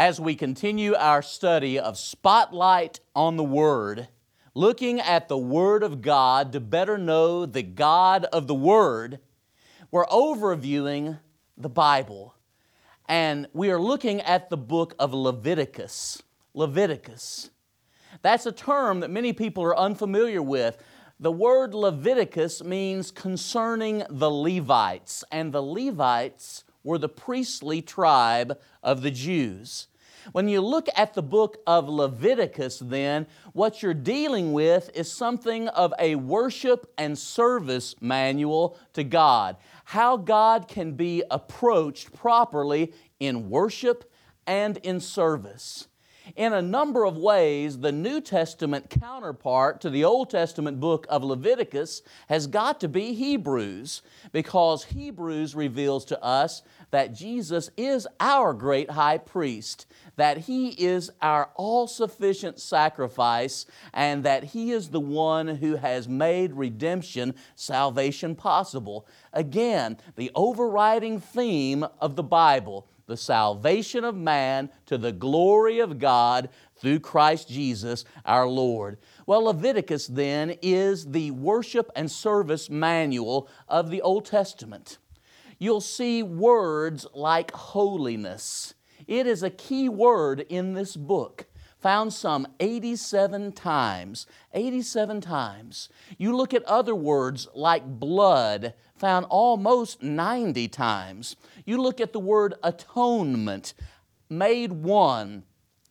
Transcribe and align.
as 0.00 0.18
we 0.18 0.34
continue 0.34 0.94
our 0.94 1.20
study 1.20 1.78
of 1.78 1.98
Spotlight 1.98 3.00
on 3.14 3.36
the 3.36 3.44
Word, 3.44 4.08
looking 4.54 4.98
at 4.98 5.28
the 5.28 5.36
Word 5.36 5.82
of 5.82 6.00
God 6.00 6.54
to 6.54 6.58
better 6.60 6.96
know 6.96 7.44
the 7.44 7.62
God 7.62 8.24
of 8.32 8.46
the 8.46 8.54
Word, 8.54 9.18
we're 9.90 10.06
overviewing 10.06 11.20
the 11.58 11.68
Bible. 11.68 12.34
And 13.10 13.46
we 13.52 13.70
are 13.70 13.78
looking 13.78 14.22
at 14.22 14.48
the 14.48 14.56
book 14.56 14.94
of 14.98 15.12
Leviticus. 15.12 16.22
Leviticus. 16.54 17.50
That's 18.22 18.46
a 18.46 18.52
term 18.52 19.00
that 19.00 19.10
many 19.10 19.34
people 19.34 19.62
are 19.64 19.78
unfamiliar 19.78 20.40
with. 20.40 20.78
The 21.18 21.30
word 21.30 21.74
Leviticus 21.74 22.64
means 22.64 23.10
concerning 23.10 24.04
the 24.08 24.30
Levites, 24.30 25.24
and 25.30 25.52
the 25.52 25.62
Levites 25.62 26.64
were 26.82 26.96
the 26.96 27.10
priestly 27.10 27.82
tribe 27.82 28.58
of 28.82 29.02
the 29.02 29.10
Jews. 29.10 29.88
When 30.32 30.48
you 30.48 30.60
look 30.60 30.88
at 30.96 31.14
the 31.14 31.22
book 31.22 31.58
of 31.66 31.88
Leviticus, 31.88 32.78
then, 32.78 33.26
what 33.52 33.82
you're 33.82 33.94
dealing 33.94 34.52
with 34.52 34.90
is 34.94 35.10
something 35.10 35.68
of 35.68 35.92
a 35.98 36.14
worship 36.14 36.92
and 36.96 37.18
service 37.18 37.94
manual 38.00 38.78
to 38.94 39.04
God. 39.04 39.56
How 39.84 40.16
God 40.16 40.68
can 40.68 40.92
be 40.92 41.22
approached 41.30 42.12
properly 42.12 42.92
in 43.18 43.50
worship 43.50 44.10
and 44.46 44.76
in 44.78 45.00
service. 45.00 45.88
In 46.36 46.52
a 46.52 46.62
number 46.62 47.04
of 47.04 47.16
ways, 47.16 47.78
the 47.78 47.92
New 47.92 48.20
Testament 48.20 48.90
counterpart 48.90 49.80
to 49.80 49.90
the 49.90 50.04
Old 50.04 50.30
Testament 50.30 50.78
book 50.78 51.06
of 51.08 51.24
Leviticus 51.24 52.02
has 52.28 52.46
got 52.46 52.80
to 52.80 52.88
be 52.88 53.14
Hebrews, 53.14 54.02
because 54.32 54.84
Hebrews 54.84 55.54
reveals 55.54 56.04
to 56.06 56.22
us 56.22 56.62
that 56.90 57.14
Jesus 57.14 57.70
is 57.76 58.06
our 58.18 58.52
great 58.52 58.90
high 58.90 59.18
priest, 59.18 59.86
that 60.16 60.38
He 60.38 60.68
is 60.70 61.10
our 61.20 61.50
all 61.54 61.86
sufficient 61.86 62.60
sacrifice, 62.60 63.66
and 63.92 64.22
that 64.24 64.44
He 64.44 64.72
is 64.72 64.90
the 64.90 65.00
one 65.00 65.48
who 65.48 65.76
has 65.76 66.08
made 66.08 66.52
redemption, 66.52 67.34
salvation 67.56 68.34
possible. 68.34 69.06
Again, 69.32 69.96
the 70.16 70.30
overriding 70.34 71.20
theme 71.20 71.84
of 72.00 72.16
the 72.16 72.22
Bible 72.22 72.86
the 73.10 73.18
salvation 73.18 74.04
of 74.04 74.16
man 74.16 74.70
to 74.86 74.96
the 74.96 75.12
glory 75.12 75.80
of 75.80 75.98
God 75.98 76.48
through 76.76 77.00
Christ 77.00 77.50
Jesus 77.50 78.06
our 78.24 78.48
Lord. 78.48 78.96
Well, 79.26 79.44
Leviticus 79.44 80.06
then 80.06 80.56
is 80.62 81.10
the 81.10 81.30
worship 81.32 81.92
and 81.94 82.10
service 82.10 82.70
manual 82.70 83.50
of 83.68 83.90
the 83.90 84.00
Old 84.00 84.24
Testament 84.24 84.96
you'll 85.60 85.80
see 85.82 86.24
words 86.24 87.06
like 87.14 87.52
holiness. 87.52 88.74
It 89.06 89.28
is 89.28 89.44
a 89.44 89.50
key 89.50 89.88
word 89.88 90.40
in 90.48 90.74
this 90.74 90.96
book, 90.96 91.46
found 91.78 92.12
some 92.12 92.48
87 92.58 93.52
times. 93.52 94.26
87 94.52 95.20
times. 95.20 95.88
You 96.18 96.34
look 96.34 96.52
at 96.52 96.64
other 96.64 96.94
words 96.94 97.46
like 97.54 97.86
blood, 97.86 98.74
found 98.96 99.26
almost 99.28 100.02
90 100.02 100.66
times. 100.68 101.36
You 101.64 101.80
look 101.80 102.00
at 102.00 102.12
the 102.12 102.20
word 102.20 102.54
atonement, 102.62 103.74
made 104.28 104.72
one, 104.72 105.44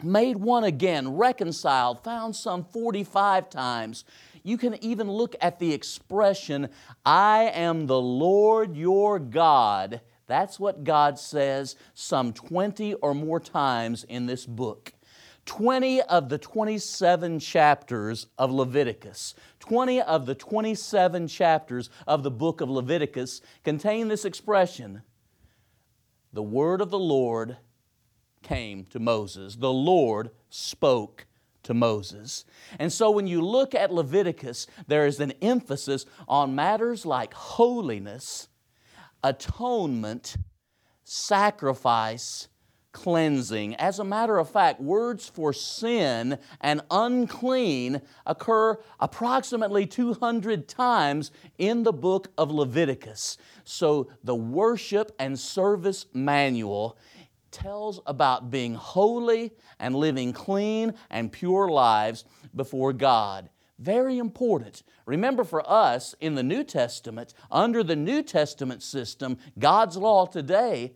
made 0.03 0.38
one 0.38 0.64
again, 0.64 1.16
reconciled, 1.16 2.03
found 2.03 2.36
some 2.36 2.64
45 2.64 3.50
times. 3.50 4.06
You 4.44 4.58
can 4.58 4.81
even 4.84 5.11
look 5.11 5.36
at 5.42 5.59
the 5.59 5.73
expression, 5.73 6.70
I 7.06 7.52
am 7.53 7.88
the 7.88 8.00
Lord 8.00 8.76
your 8.76 9.20
God. 9.20 10.02
That's 10.28 10.59
what 10.59 10.84
God 10.84 11.20
says 11.20 11.76
some 11.94 12.33
20 12.33 12.94
or 12.95 13.14
more 13.14 13.39
times 13.39 14.04
in 14.04 14.28
this 14.28 14.45
book. 14.45 14.94
20 15.45 16.04
of 16.04 16.30
the 16.30 16.38
27 16.38 17.39
chapters 17.39 18.28
of 18.38 18.52
Leviticus, 18.52 19.33
20 19.59 20.02
of 20.02 20.28
the 20.28 20.36
27 20.36 21.27
chapters 21.27 21.89
of 22.05 22.21
the 22.21 22.30
book 22.30 22.61
of 22.61 22.70
Leviticus 22.70 23.42
contain 23.64 24.08
this 24.08 24.26
expression 24.26 25.02
The 26.32 26.44
word 26.44 26.82
of 26.82 26.92
the 26.92 27.00
Lord 27.00 27.58
came 28.44 28.86
to 28.86 29.00
Moses. 29.00 29.56
The 29.56 29.72
Lord 29.72 30.32
spoke 30.50 31.26
to 31.64 31.73
Moses. 31.73 32.45
And 32.78 32.92
so 32.92 33.12
when 33.12 33.28
you 33.28 33.42
look 33.42 33.76
at 33.76 33.94
Leviticus, 33.94 34.68
there 34.88 35.06
is 35.06 35.20
an 35.20 35.34
emphasis 35.42 36.06
on 36.28 36.56
matters 36.56 37.06
like 37.06 37.34
holiness, 37.34 38.48
atonement, 39.23 40.38
sacrifice, 41.04 42.48
cleansing. 43.04 43.76
As 43.76 43.99
a 43.99 44.04
matter 44.04 44.37
of 44.37 44.49
fact, 44.49 44.82
words 44.82 45.30
for 45.30 45.54
sin 45.54 46.37
and 46.60 46.82
unclean 46.92 48.02
occur 48.26 48.77
approximately 48.99 49.86
200 49.86 50.67
times 50.67 51.32
in 51.58 51.83
the 51.83 51.93
book 51.93 52.30
of 52.38 52.52
Leviticus. 52.52 53.38
So 53.64 54.09
the 54.23 54.36
worship 54.36 55.15
and 55.17 55.39
service 55.39 56.08
manual 56.14 56.98
tells 57.52 58.02
about 58.05 58.52
being 58.52 58.73
holy 58.76 59.52
and 59.80 59.95
living 59.95 60.33
clean 60.33 60.93
and 61.09 61.32
pure 61.32 61.70
lives 61.70 62.26
before 62.54 62.92
God. 62.92 63.49
Very 63.77 64.17
important. 64.17 64.83
Remember, 65.05 65.45
for 65.45 65.67
us 65.67 66.14
in 66.20 66.36
the 66.36 66.43
New 66.43 66.65
Testament, 66.65 67.33
under 67.49 67.82
the 67.82 67.95
New 67.95 68.23
Testament 68.23 68.83
system, 68.83 69.38
God's 69.58 69.95
law 69.95 70.26
today, 70.26 70.95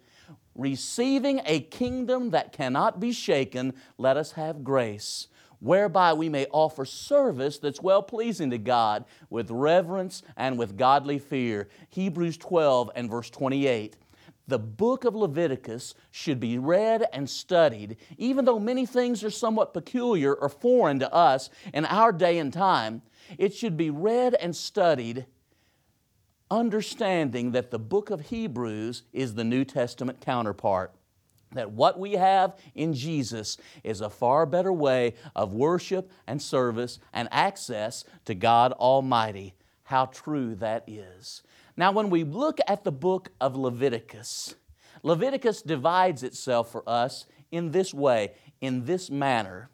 receiving 0.55 1.41
a 1.45 1.61
kingdom 1.61 2.31
that 2.31 2.53
cannot 2.53 2.99
be 2.99 3.11
shaken, 3.11 3.73
let 3.97 4.17
us 4.17 4.33
have 4.33 4.63
grace, 4.63 5.27
whereby 5.59 6.13
we 6.13 6.29
may 6.29 6.45
offer 6.51 6.85
service 6.85 7.57
that's 7.59 7.81
well 7.81 8.03
pleasing 8.03 8.49
to 8.51 8.57
God 8.57 9.05
with 9.29 9.49
reverence 9.49 10.23
and 10.35 10.57
with 10.57 10.77
godly 10.77 11.19
fear. 11.19 11.69
Hebrews 11.89 12.37
12 12.37 12.91
and 12.95 13.09
verse 13.09 13.29
28 13.29 13.95
the 14.47 14.59
book 14.59 15.05
of 15.05 15.15
Leviticus 15.15 15.95
should 16.11 16.39
be 16.39 16.57
read 16.57 17.05
and 17.13 17.29
studied, 17.29 17.97
even 18.17 18.43
though 18.43 18.59
many 18.59 18.85
things 18.85 19.23
are 19.23 19.29
somewhat 19.29 19.73
peculiar 19.73 20.33
or 20.33 20.49
foreign 20.49 20.99
to 20.99 21.13
us 21.13 21.49
in 21.73 21.85
our 21.85 22.11
day 22.11 22.39
and 22.39 22.51
time. 22.51 23.01
It 23.37 23.53
should 23.53 23.77
be 23.77 23.89
read 23.89 24.33
and 24.35 24.53
studied, 24.53 25.25
understanding 26.49 27.51
that 27.51 27.71
the 27.71 27.79
book 27.79 28.09
of 28.09 28.27
Hebrews 28.27 29.03
is 29.11 29.33
the 29.33 29.43
New 29.43 29.65
Testament 29.65 30.21
counterpart. 30.21 30.93
That 31.53 31.71
what 31.71 31.99
we 31.99 32.13
have 32.13 32.57
in 32.73 32.93
Jesus 32.93 33.57
is 33.83 34.01
a 34.01 34.09
far 34.09 34.45
better 34.45 34.73
way 34.73 35.13
of 35.35 35.53
worship 35.53 36.11
and 36.27 36.41
service 36.41 36.99
and 37.13 37.27
access 37.31 38.03
to 38.25 38.33
God 38.33 38.71
Almighty. 38.73 39.53
How 39.83 40.05
true 40.07 40.55
that 40.55 40.83
is. 40.87 41.43
Now, 41.75 41.91
when 41.91 42.09
we 42.09 42.23
look 42.23 42.59
at 42.67 42.83
the 42.83 42.91
book 42.91 43.29
of 43.41 43.55
Leviticus, 43.55 44.55
Leviticus 45.03 45.61
divides 45.61 46.23
itself 46.23 46.71
for 46.71 46.87
us 46.87 47.25
in 47.51 47.71
this 47.71 47.93
way, 47.93 48.31
in 48.61 48.85
this 48.85 49.09
manner. 49.09 49.69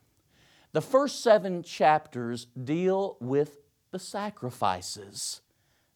The 0.72 0.82
first 0.82 1.22
seven 1.24 1.64
chapters 1.64 2.46
deal 2.46 3.18
with 3.20 3.58
the 3.92 4.00
sacrifices. 4.00 5.42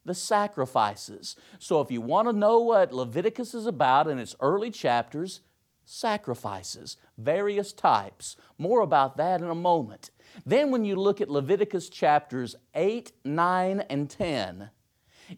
The 0.04 0.14
sacrifices. 0.14 1.36
So, 1.58 1.80
if 1.80 1.90
you 1.90 2.00
want 2.00 2.28
to 2.28 2.32
know 2.32 2.60
what 2.60 2.92
Leviticus 2.92 3.54
is 3.54 3.66
about 3.66 4.06
in 4.06 4.18
its 4.18 4.36
early 4.40 4.70
chapters, 4.70 5.40
sacrifices, 5.84 6.96
various 7.18 7.72
types. 7.72 8.36
More 8.58 8.80
about 8.80 9.16
that 9.16 9.40
in 9.40 9.48
a 9.48 9.54
moment. 9.54 10.10
Then, 10.44 10.70
when 10.70 10.84
you 10.84 10.96
look 10.96 11.20
at 11.20 11.30
Leviticus 11.30 11.88
chapters 11.88 12.56
8, 12.74 13.12
9, 13.24 13.80
and 13.88 14.10
10, 14.10 14.70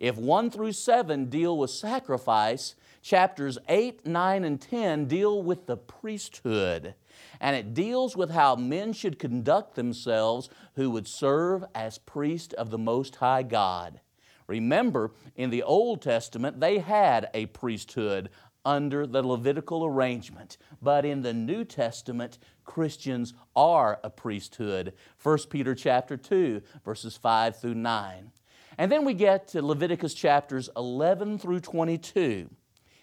if 0.00 0.16
1 0.16 0.50
through 0.50 0.72
7 0.72 1.26
deal 1.26 1.56
with 1.56 1.70
sacrifice, 1.70 2.74
chapters 3.02 3.58
8, 3.68 4.06
9, 4.06 4.44
and 4.44 4.60
10 4.60 5.06
deal 5.06 5.42
with 5.42 5.66
the 5.66 5.76
priesthood. 5.76 6.94
And 7.40 7.54
it 7.54 7.74
deals 7.74 8.16
with 8.16 8.30
how 8.30 8.56
men 8.56 8.92
should 8.92 9.18
conduct 9.18 9.74
themselves 9.74 10.50
who 10.74 10.90
would 10.90 11.06
serve 11.06 11.64
as 11.74 11.98
priest 11.98 12.52
of 12.54 12.70
the 12.70 12.78
Most 12.78 13.16
High 13.16 13.42
God. 13.42 14.00
Remember, 14.46 15.12
in 15.34 15.50
the 15.50 15.62
Old 15.62 16.02
Testament, 16.02 16.60
they 16.60 16.78
had 16.78 17.28
a 17.34 17.46
priesthood 17.46 18.30
under 18.64 19.06
the 19.06 19.22
Levitical 19.22 19.84
arrangement. 19.84 20.58
But 20.82 21.04
in 21.04 21.22
the 21.22 21.32
New 21.32 21.64
Testament, 21.64 22.38
Christians 22.64 23.32
are 23.54 24.00
a 24.02 24.10
priesthood. 24.10 24.92
1 25.22 25.38
Peter 25.48 25.74
chapter 25.74 26.16
2, 26.16 26.60
verses 26.84 27.16
5 27.16 27.60
through 27.60 27.74
9. 27.74 28.32
And 28.76 28.92
then 28.92 29.04
we 29.04 29.14
get 29.14 29.48
to 29.48 29.62
Leviticus 29.62 30.14
chapters 30.14 30.68
11 30.76 31.38
through 31.38 31.60
22. 31.60 32.50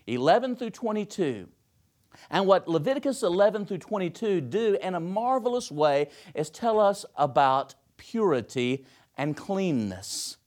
11 0.05 0.55
through 0.57 0.69
22. 0.69 1.47
And 2.29 2.45
what 2.45 2.67
Leviticus 2.67 3.23
11 3.23 3.65
through 3.65 3.79
22 3.79 4.41
do 4.41 4.77
in 4.81 4.95
a 4.95 4.99
marvelous 4.99 5.71
way 5.71 6.09
is 6.35 6.49
tell 6.49 6.79
us 6.79 7.05
about 7.15 7.73
purity 7.97 8.85
and 9.17 9.35
cleanness. 9.35 10.37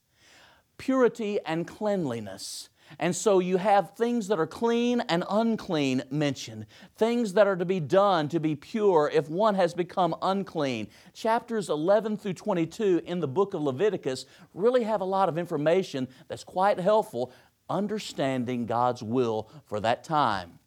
Purity 0.78 1.38
and 1.44 1.66
cleanliness. 1.66 2.68
And 2.98 3.14
so 3.16 3.40
you 3.40 3.56
have 3.56 3.96
things 3.96 4.28
that 4.28 4.38
are 4.38 4.46
clean 4.46 5.00
and 5.08 5.24
unclean 5.28 6.04
mentioned, 6.10 6.66
things 6.96 7.32
that 7.32 7.46
are 7.46 7.56
to 7.56 7.64
be 7.64 7.80
done 7.80 8.28
to 8.28 8.38
be 8.38 8.54
pure 8.54 9.10
if 9.12 9.28
one 9.28 9.56
has 9.56 9.74
become 9.74 10.14
unclean. 10.22 10.88
Chapters 11.12 11.68
11 11.68 12.16
through 12.16 12.34
22 12.34 13.02
in 13.04 13.20
the 13.20 13.28
book 13.28 13.54
of 13.54 13.62
Leviticus 13.62 14.26
really 14.54 14.84
have 14.84 15.00
a 15.00 15.04
lot 15.04 15.28
of 15.28 15.36
information 15.36 16.06
that's 16.28 16.44
quite 16.44 16.78
helpful 16.78 17.32
understanding 17.68 18.66
God's 18.66 19.02
will 19.02 19.50
for 19.64 19.80
that 19.80 20.04
time. 20.04 20.60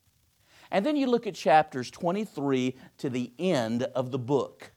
And 0.71 0.85
then 0.85 0.95
you 0.95 1.07
look 1.07 1.25
at 1.25 1.35
chapters 1.35 1.89
23 1.89 2.75
to 2.97 3.09
the 3.09 3.31
end 3.39 3.83
of 3.83 4.11
the 4.11 4.19
book 4.19 4.71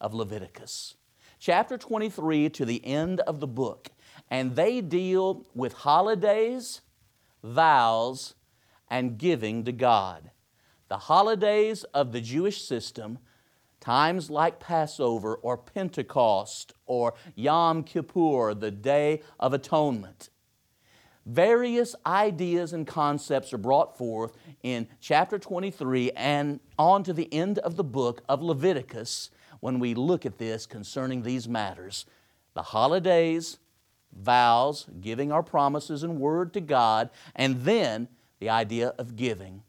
of 0.00 0.12
Leviticus. 0.12 0.96
Chapter 1.38 1.78
23 1.78 2.50
to 2.50 2.64
the 2.64 2.84
end 2.84 3.20
of 3.20 3.40
the 3.40 3.46
book. 3.46 3.90
And 4.30 4.56
they 4.56 4.80
deal 4.80 5.46
with 5.54 5.72
holidays 5.72 6.82
vows, 7.42 8.34
and 8.90 9.18
giving 9.18 9.64
to 9.64 9.72
God. 9.72 10.30
The 10.88 10.98
holidays 10.98 11.84
of 11.84 12.12
the 12.12 12.20
Jewish 12.20 12.62
system, 12.62 13.18
times 13.80 14.30
like 14.30 14.60
Passover 14.60 15.34
or 15.36 15.58
Pentecost 15.58 16.72
or 16.86 17.14
Yom 17.34 17.82
Kippur, 17.82 18.54
the 18.54 18.70
Day 18.70 19.22
of 19.38 19.52
Atonement. 19.52 20.30
Various 21.26 21.94
ideas 22.06 22.72
and 22.72 22.86
concepts 22.86 23.52
are 23.52 23.58
brought 23.58 23.98
forth 23.98 24.32
in 24.62 24.88
chapter 24.98 25.38
23 25.38 26.10
and 26.12 26.58
on 26.78 27.02
to 27.02 27.12
the 27.12 27.32
end 27.32 27.58
of 27.58 27.76
the 27.76 27.84
book 27.84 28.22
of 28.28 28.40
Leviticus 28.40 29.30
when 29.60 29.78
we 29.78 29.92
look 29.94 30.24
at 30.24 30.38
this 30.38 30.64
concerning 30.64 31.22
these 31.22 31.46
matters 31.46 32.06
the 32.54 32.62
holidays, 32.62 33.58
vows, 34.12 34.86
giving 35.00 35.32
our 35.32 35.42
promises 35.42 36.02
and 36.02 36.20
word 36.20 36.52
to 36.54 36.60
God, 36.60 37.10
and 37.34 37.62
then 37.62 38.08
the 38.40 38.50
idea 38.50 38.94
of 38.98 39.16
giving. 39.16 39.62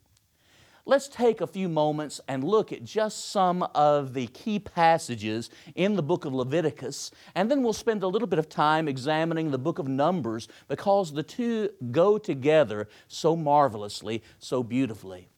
Let's 0.86 1.08
take 1.08 1.40
a 1.40 1.46
few 1.46 1.68
moments 1.68 2.20
and 2.26 2.42
look 2.42 2.72
at 2.72 2.82
just 2.82 3.30
some 3.30 3.62
of 3.74 4.14
the 4.14 4.26
key 4.28 4.58
passages 4.58 5.50
in 5.74 5.94
the 5.94 6.02
book 6.02 6.24
of 6.24 6.34
Leviticus, 6.34 7.10
and 7.34 7.50
then 7.50 7.62
we'll 7.62 7.72
spend 7.72 8.02
a 8.02 8.08
little 8.08 8.26
bit 8.26 8.38
of 8.38 8.48
time 8.48 8.88
examining 8.88 9.50
the 9.50 9.58
book 9.58 9.78
of 9.78 9.86
Numbers 9.86 10.48
because 10.68 11.12
the 11.12 11.22
two 11.22 11.70
go 11.90 12.18
together 12.18 12.88
so 13.08 13.36
marvelously, 13.36 14.22
so 14.38 14.62
beautifully. 14.62 15.28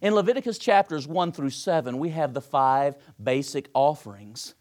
In 0.00 0.14
Leviticus 0.14 0.58
chapters 0.58 1.06
1 1.06 1.32
through 1.32 1.50
7, 1.50 1.98
we 1.98 2.10
have 2.10 2.34
the 2.34 2.40
five 2.40 2.96
basic 3.22 3.68
offerings. 3.74 4.54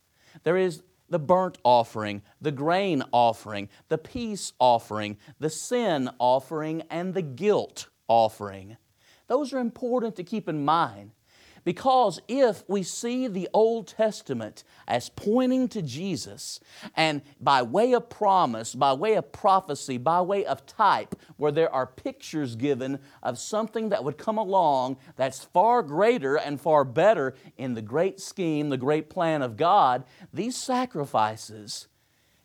There 0.43 0.57
is 0.57 0.83
the 1.09 1.19
burnt 1.19 1.57
offering, 1.63 2.21
the 2.41 2.51
grain 2.51 3.03
offering, 3.11 3.69
the 3.87 3.97
peace 3.97 4.53
offering, 4.59 5.17
the 5.39 5.49
sin 5.49 6.09
offering, 6.19 6.83
and 6.89 7.13
the 7.13 7.21
guilt 7.21 7.87
offering. 8.07 8.77
Those 9.27 9.53
are 9.53 9.59
important 9.59 10.15
to 10.15 10.23
keep 10.23 10.47
in 10.47 10.63
mind 10.63 11.11
because 11.67 12.21
if 12.29 12.63
we 12.69 12.81
see 12.81 13.27
the 13.27 13.49
Old 13.53 13.89
Testament 13.89 14.63
as 14.87 15.09
pointing 15.09 15.67
to 15.67 15.81
Jesus, 15.81 16.61
and 16.95 17.21
by 17.41 17.61
way 17.61 17.91
of 17.91 18.09
promise, 18.09 18.73
by 18.73 18.93
way 18.93 19.15
of 19.15 19.33
prophecy, 19.33 19.97
by 19.97 20.21
way 20.21 20.45
of 20.45 20.65
type, 20.65 21.13
where 21.35 21.51
there 21.51 21.69
are 21.69 21.85
pictures 21.85 22.55
given 22.55 22.99
of 23.21 23.37
something 23.37 23.89
that 23.89 24.01
would 24.01 24.17
come 24.17 24.37
along 24.37 24.95
that's 25.17 25.43
far 25.43 25.83
greater 25.83 26.37
and 26.37 26.61
far 26.61 26.85
better 26.85 27.35
in 27.57 27.73
the 27.73 27.81
great 27.81 28.21
scheme, 28.21 28.69
the 28.69 28.77
great 28.77 29.09
plan 29.09 29.41
of 29.41 29.57
God, 29.57 30.05
these 30.31 30.55
sacrifices 30.55 31.89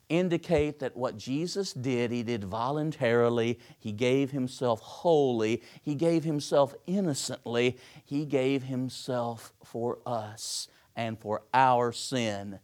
indicate 0.09 0.79
that 0.81 0.97
what 0.97 1.17
Jesus 1.17 1.73
did, 1.73 2.11
He 2.11 2.23
did 2.23 2.45
voluntarily. 2.45 3.59
He 3.79 3.93
gave 3.93 4.31
Himself 4.31 4.81
wholly. 4.81 5.63
He 5.83 5.95
gave 5.95 6.25
Himself 6.25 6.75
innocently. 6.87 7.79
He 8.05 8.25
gave 8.25 8.65
Himself 8.65 9.53
for 9.65 9.99
us 10.07 10.69
and 10.97 11.19
for 11.19 11.43
our 11.53 11.93
sin. 11.93 12.59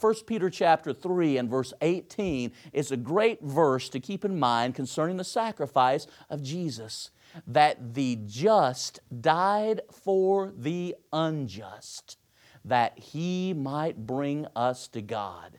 1 0.00 0.14
Peter 0.26 0.48
chapter 0.48 0.92
3 0.92 1.36
and 1.36 1.50
verse 1.50 1.72
18 1.82 2.52
is 2.72 2.90
a 2.90 2.96
great 2.96 3.42
verse 3.42 3.88
to 3.90 4.00
keep 4.00 4.24
in 4.24 4.38
mind 4.38 4.74
concerning 4.74 5.16
the 5.16 5.24
sacrifice 5.24 6.06
of 6.30 6.42
Jesus 6.42 7.10
that 7.46 7.94
the 7.94 8.18
just 8.26 9.00
died 9.20 9.82
for 9.90 10.52
the 10.56 10.96
unjust 11.12 12.16
that 12.64 12.98
he 12.98 13.54
might 13.54 14.06
bring 14.06 14.46
us 14.54 14.88
to 14.88 15.00
God. 15.00 15.58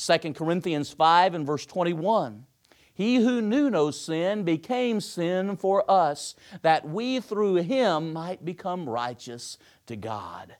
2 0.00 0.32
Corinthians 0.32 0.90
5 0.90 1.34
and 1.34 1.46
verse 1.46 1.66
21. 1.66 2.46
He 2.92 3.16
who 3.16 3.40
knew 3.40 3.70
no 3.70 3.90
sin 3.90 4.44
became 4.44 5.00
sin 5.00 5.56
for 5.56 5.88
us, 5.90 6.34
that 6.62 6.88
we 6.88 7.20
through 7.20 7.56
him 7.56 8.12
might 8.12 8.44
become 8.44 8.88
righteous 8.88 9.58
to 9.86 9.96
God. 9.96 10.56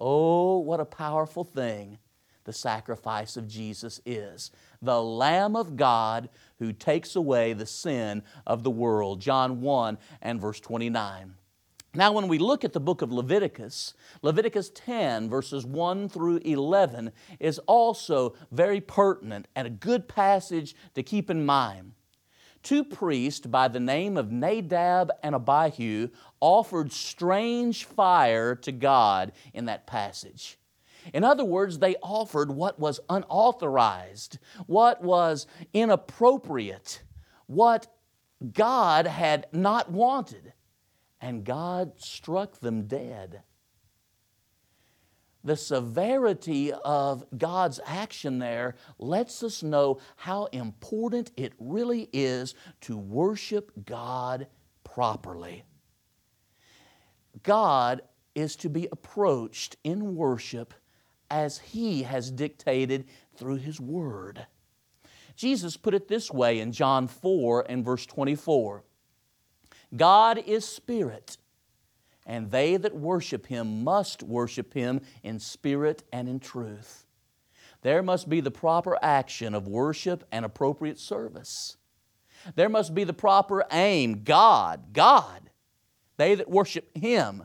Oh, 0.00 0.58
what 0.58 0.80
a 0.80 0.84
powerful 0.84 1.44
thing 1.44 1.98
the 2.44 2.52
sacrifice 2.52 3.36
of 3.36 3.46
Jesus 3.46 4.00
is. 4.06 4.50
The 4.80 5.02
Lamb 5.02 5.54
of 5.54 5.76
God 5.76 6.30
who 6.58 6.72
takes 6.72 7.14
away 7.14 7.52
the 7.52 7.66
sin 7.66 8.22
of 8.46 8.62
the 8.62 8.70
world. 8.70 9.20
John 9.20 9.60
1 9.60 9.98
and 10.22 10.40
verse 10.40 10.60
29. 10.60 11.34
Now, 11.94 12.12
when 12.12 12.28
we 12.28 12.38
look 12.38 12.64
at 12.64 12.74
the 12.74 12.80
book 12.80 13.00
of 13.00 13.12
Leviticus, 13.12 13.94
Leviticus 14.20 14.70
10, 14.74 15.30
verses 15.30 15.64
1 15.64 16.10
through 16.10 16.36
11, 16.44 17.12
is 17.40 17.58
also 17.60 18.34
very 18.52 18.80
pertinent 18.80 19.48
and 19.56 19.66
a 19.66 19.70
good 19.70 20.06
passage 20.06 20.76
to 20.94 21.02
keep 21.02 21.30
in 21.30 21.46
mind. 21.46 21.92
Two 22.62 22.84
priests 22.84 23.46
by 23.46 23.68
the 23.68 23.80
name 23.80 24.18
of 24.18 24.30
Nadab 24.30 25.10
and 25.22 25.34
Abihu 25.34 26.08
offered 26.40 26.92
strange 26.92 27.84
fire 27.84 28.54
to 28.56 28.72
God 28.72 29.32
in 29.54 29.64
that 29.64 29.86
passage. 29.86 30.58
In 31.14 31.24
other 31.24 31.44
words, 31.44 31.78
they 31.78 31.96
offered 32.02 32.50
what 32.50 32.78
was 32.78 33.00
unauthorized, 33.08 34.38
what 34.66 35.02
was 35.02 35.46
inappropriate, 35.72 37.02
what 37.46 37.86
God 38.52 39.06
had 39.06 39.46
not 39.52 39.90
wanted 39.90 40.52
and 41.20 41.44
God 41.44 41.92
struck 41.98 42.60
them 42.60 42.86
dead. 42.86 43.42
The 45.44 45.56
severity 45.56 46.72
of 46.72 47.24
God's 47.36 47.80
action 47.86 48.38
there 48.38 48.74
lets 48.98 49.42
us 49.42 49.62
know 49.62 49.98
how 50.16 50.46
important 50.46 51.30
it 51.36 51.52
really 51.58 52.08
is 52.12 52.54
to 52.82 52.96
worship 52.96 53.72
God 53.84 54.48
properly. 54.84 55.64
God 57.42 58.02
is 58.34 58.56
to 58.56 58.68
be 58.68 58.88
approached 58.90 59.76
in 59.84 60.16
worship 60.16 60.74
as 61.30 61.58
He 61.58 62.02
has 62.02 62.30
dictated 62.30 63.06
through 63.36 63.56
His 63.56 63.80
Word. 63.80 64.46
Jesus 65.36 65.76
put 65.76 65.94
it 65.94 66.08
this 66.08 66.32
way 66.32 66.58
in 66.58 66.72
John 66.72 67.06
4 67.06 67.66
and 67.68 67.84
verse 67.84 68.06
24 68.06 68.82
God 69.96 70.38
is 70.46 70.64
spirit, 70.64 71.38
and 72.26 72.50
they 72.50 72.76
that 72.76 72.94
worship 72.94 73.46
Him 73.46 73.84
must 73.84 74.22
worship 74.22 74.74
Him 74.74 75.00
in 75.22 75.40
spirit 75.40 76.04
and 76.12 76.28
in 76.28 76.40
truth. 76.40 77.06
There 77.82 78.02
must 78.02 78.28
be 78.28 78.40
the 78.40 78.50
proper 78.50 78.98
action 79.02 79.54
of 79.54 79.68
worship 79.68 80.24
and 80.32 80.44
appropriate 80.44 80.98
service. 80.98 81.76
There 82.54 82.68
must 82.68 82.94
be 82.94 83.04
the 83.04 83.12
proper 83.12 83.64
aim 83.72 84.22
God, 84.24 84.92
God. 84.92 85.50
They 86.16 86.34
that 86.34 86.50
worship 86.50 86.96
Him 86.96 87.44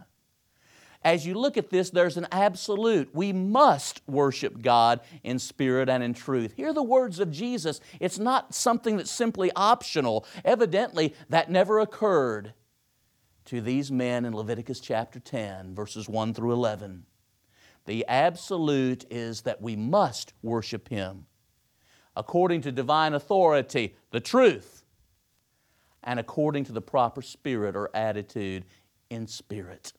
as 1.03 1.25
you 1.25 1.33
look 1.33 1.57
at 1.57 1.69
this, 1.69 1.89
there's 1.89 2.17
an 2.17 2.27
absolute. 2.31 3.10
We 3.13 3.33
must 3.33 4.01
worship 4.07 4.62
God 4.62 5.01
in 5.24 5.39
spirit 5.39 5.89
and 5.89 6.03
in 6.03 6.13
truth. 6.13 6.53
Hear 6.55 6.74
the 6.74 6.83
words 6.83 7.19
of 7.19 7.31
Jesus. 7.31 7.81
It's 8.00 8.19
not 8.19 8.55
something 8.55 8.98
that's 8.98 9.12
simply 9.12 9.51
optional. 9.55 10.25
Evidently, 10.45 11.13
that 11.29 11.51
never 11.51 11.79
occurred 11.79 12.53
to 13.45 13.60
these 13.60 13.91
men 13.91 14.24
in 14.24 14.33
Leviticus 14.33 14.79
chapter 14.79 15.19
10, 15.19 15.75
verses 15.75 16.07
1 16.07 16.33
through 16.33 16.53
11. 16.53 17.05
The 17.86 18.05
absolute 18.07 19.05
is 19.10 19.41
that 19.41 19.62
we 19.62 19.75
must 19.75 20.33
worship 20.41 20.88
Him 20.88 21.25
according 22.15 22.62
to 22.62 22.72
divine 22.72 23.13
authority, 23.13 23.95
the 24.12 24.19
truth, 24.19 24.83
and 26.03 26.19
according 26.19 26.63
to 26.65 26.72
the 26.72 26.81
proper 26.81 27.22
spirit 27.22 27.75
or 27.75 27.89
attitude 27.93 28.65
in 29.10 29.27
spirit. 29.27 29.93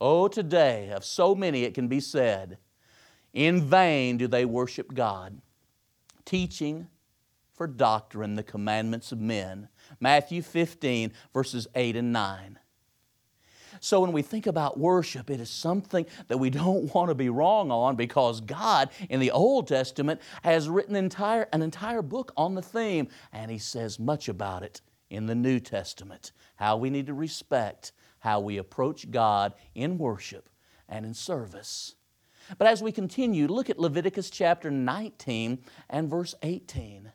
Oh, 0.00 0.28
today, 0.28 0.90
of 0.90 1.04
so 1.04 1.34
many 1.34 1.64
it 1.64 1.74
can 1.74 1.88
be 1.88 2.00
said, 2.00 2.58
in 3.32 3.62
vain 3.62 4.16
do 4.16 4.26
they 4.26 4.44
worship 4.44 4.94
God, 4.94 5.40
teaching 6.24 6.88
for 7.52 7.66
doctrine 7.66 8.36
the 8.36 8.42
commandments 8.42 9.12
of 9.12 9.20
men. 9.20 9.68
Matthew 10.00 10.40
15, 10.40 11.12
verses 11.34 11.66
8 11.74 11.96
and 11.96 12.12
9. 12.12 12.58
So 13.80 14.00
when 14.00 14.12
we 14.12 14.22
think 14.22 14.46
about 14.46 14.78
worship, 14.78 15.30
it 15.30 15.40
is 15.40 15.50
something 15.50 16.06
that 16.28 16.38
we 16.38 16.50
don't 16.50 16.92
want 16.94 17.10
to 17.10 17.14
be 17.14 17.28
wrong 17.28 17.70
on 17.70 17.96
because 17.96 18.40
God 18.40 18.90
in 19.08 19.20
the 19.20 19.30
Old 19.30 19.68
Testament 19.68 20.20
has 20.42 20.68
written 20.68 20.96
entire, 20.96 21.48
an 21.52 21.62
entire 21.62 22.02
book 22.02 22.32
on 22.36 22.54
the 22.54 22.62
theme, 22.62 23.08
and 23.32 23.50
He 23.50 23.58
says 23.58 23.98
much 23.98 24.28
about 24.28 24.62
it 24.62 24.80
in 25.08 25.26
the 25.26 25.34
New 25.34 25.60
Testament, 25.60 26.32
how 26.56 26.76
we 26.76 26.90
need 26.90 27.06
to 27.06 27.14
respect 27.14 27.92
how 28.20 28.40
we 28.40 28.56
approach 28.56 29.10
God 29.10 29.54
in 29.74 29.98
worship 29.98 30.48
and 30.88 31.04
in 31.04 31.14
service. 31.14 31.94
But 32.58 32.68
as 32.68 32.82
we 32.82 32.92
continue, 32.92 33.46
look 33.46 33.70
at 33.70 33.78
Leviticus 33.78 34.30
chapter 34.30 34.70
19 34.70 35.58
and 35.88 36.08
verse 36.08 36.34
18. 36.42 37.12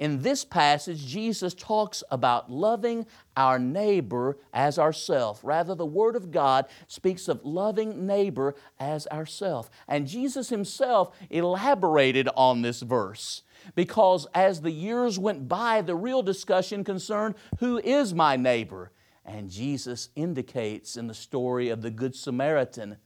In 0.00 0.22
this 0.22 0.46
passage, 0.46 1.06
Jesus 1.06 1.52
talks 1.52 2.02
about 2.10 2.50
loving 2.50 3.04
our 3.36 3.58
neighbor 3.58 4.38
as 4.50 4.78
ourself. 4.78 5.40
Rather, 5.42 5.74
the 5.74 5.84
Word 5.84 6.16
of 6.16 6.30
God 6.30 6.64
speaks 6.86 7.28
of 7.28 7.44
loving 7.44 8.06
neighbor 8.06 8.54
as 8.78 9.06
ourself. 9.08 9.68
And 9.86 10.08
Jesus 10.08 10.48
Himself 10.48 11.14
elaborated 11.28 12.30
on 12.34 12.62
this 12.62 12.80
verse 12.80 13.42
because 13.74 14.26
as 14.34 14.62
the 14.62 14.70
years 14.70 15.18
went 15.18 15.48
by, 15.48 15.82
the 15.82 15.94
real 15.94 16.22
discussion 16.22 16.82
concerned 16.82 17.34
who 17.58 17.76
is 17.78 18.14
my 18.14 18.36
neighbor? 18.36 18.92
And 19.30 19.48
Jesus 19.48 20.08
indicates 20.16 20.96
in 20.96 21.06
the 21.06 21.14
story 21.14 21.68
of 21.68 21.82
the 21.82 21.90
Good 21.90 22.16
Samaritan 22.16 22.96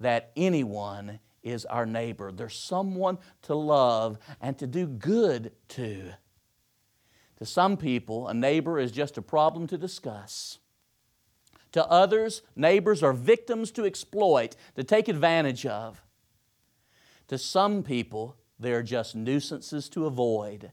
that 0.00 0.30
anyone 0.36 1.18
is 1.42 1.64
our 1.64 1.86
neighbor. 1.86 2.30
There's 2.30 2.54
someone 2.54 3.16
to 3.42 3.54
love 3.54 4.18
and 4.42 4.58
to 4.58 4.66
do 4.66 4.86
good 4.86 5.52
to. 5.68 6.12
To 7.38 7.46
some 7.46 7.78
people, 7.78 8.28
a 8.28 8.34
neighbor 8.34 8.78
is 8.78 8.92
just 8.92 9.16
a 9.16 9.22
problem 9.22 9.66
to 9.68 9.78
discuss. 9.78 10.58
To 11.72 11.86
others, 11.86 12.42
neighbors 12.54 13.02
are 13.02 13.14
victims 13.14 13.70
to 13.72 13.86
exploit, 13.86 14.54
to 14.76 14.84
take 14.84 15.08
advantage 15.08 15.64
of. 15.64 16.02
To 17.28 17.38
some 17.38 17.82
people, 17.82 18.36
they 18.60 18.74
are 18.74 18.82
just 18.82 19.16
nuisances 19.16 19.88
to 19.88 20.04
avoid. 20.04 20.72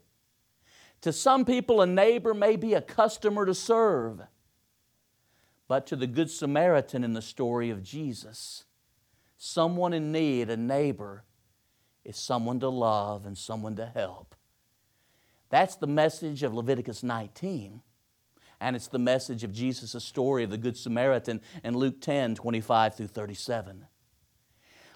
To 1.01 1.13
some 1.13 1.45
people, 1.45 1.81
a 1.81 1.87
neighbor 1.87 2.33
may 2.33 2.57
be 2.57 2.73
a 2.73 2.81
customer 2.81 3.45
to 3.45 3.53
serve. 3.53 4.23
But 5.69 5.85
to 5.87 5.95
the 5.95 6.07
Good 6.07 6.31
Samaritan 6.31 7.03
in 7.03 7.13
the 7.13 7.21
story 7.21 7.69
of 7.69 7.83
Jesus, 7.83 8.65
someone 9.37 9.93
in 9.93 10.11
need, 10.11 10.49
a 10.49 10.57
neighbor, 10.57 11.23
is 12.03 12.17
someone 12.17 12.59
to 12.61 12.69
love 12.69 13.27
and 13.27 13.37
someone 13.37 13.75
to 13.75 13.85
help. 13.85 14.33
That's 15.49 15.75
the 15.75 15.85
message 15.85 16.41
of 16.41 16.55
Leviticus 16.55 17.03
19. 17.03 17.81
And 18.59 18.75
it's 18.75 18.87
the 18.87 18.97
message 18.97 19.43
of 19.43 19.53
Jesus' 19.53 20.03
story 20.03 20.43
of 20.43 20.49
the 20.49 20.57
Good 20.57 20.75
Samaritan 20.75 21.39
in 21.63 21.77
Luke 21.77 22.01
10 22.01 22.33
25 22.33 22.95
through 22.95 23.07
37. 23.07 23.85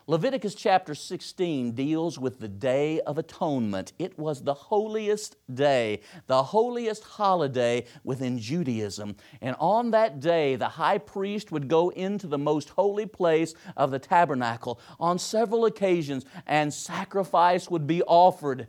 Leviticus 0.06 0.54
chapter 0.54 0.94
16 0.94 1.72
deals 1.72 2.20
with 2.20 2.40
the 2.40 2.50
Day 2.50 3.00
of 3.02 3.18
Atonement. 3.18 3.94
It 3.98 4.20
was 4.20 4.44
the 4.44 4.54
holiest 4.54 5.38
day, 5.54 6.02
the 6.28 6.44
holiest 6.44 7.04
holiday 7.04 7.86
within 8.04 8.38
Judaism. 8.38 9.16
And 9.42 9.56
on 9.60 9.92
that 9.92 10.20
day, 10.20 10.58
the 10.58 10.68
high 10.68 10.98
priest 10.98 11.54
would 11.54 11.70
go 11.70 11.88
into 11.90 12.28
the 12.28 12.38
most 12.38 12.72
holy 12.72 13.06
place 13.06 13.54
of 13.78 13.92
the 13.92 14.00
tabernacle 14.00 14.78
on 15.00 15.20
several 15.20 15.66
occasions, 15.66 16.26
and 16.46 16.74
sacrifice 16.74 17.70
would 17.70 17.88
be 17.88 18.04
offered 18.04 18.68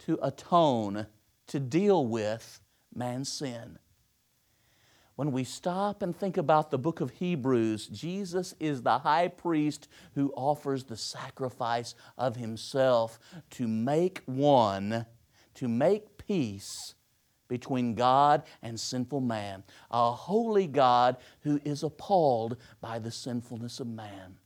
to 0.00 0.18
atone, 0.22 1.06
to 1.46 1.58
deal 1.58 2.06
with 2.06 2.60
man's 2.94 3.32
sin. 3.32 3.78
When 5.18 5.32
we 5.32 5.42
stop 5.42 6.00
and 6.02 6.16
think 6.16 6.36
about 6.36 6.70
the 6.70 6.78
book 6.78 7.00
of 7.00 7.10
Hebrews, 7.10 7.88
Jesus 7.88 8.54
is 8.60 8.82
the 8.82 9.00
high 9.00 9.26
priest 9.26 9.88
who 10.14 10.32
offers 10.36 10.84
the 10.84 10.96
sacrifice 10.96 11.96
of 12.16 12.36
himself 12.36 13.18
to 13.50 13.66
make 13.66 14.22
one, 14.26 15.06
to 15.54 15.66
make 15.66 16.18
peace 16.18 16.94
between 17.48 17.96
God 17.96 18.44
and 18.62 18.78
sinful 18.78 19.20
man, 19.20 19.64
a 19.90 20.12
holy 20.12 20.68
God 20.68 21.16
who 21.40 21.60
is 21.64 21.82
appalled 21.82 22.56
by 22.80 23.00
the 23.00 23.10
sinfulness 23.10 23.80
of 23.80 23.88
man. 23.88 24.36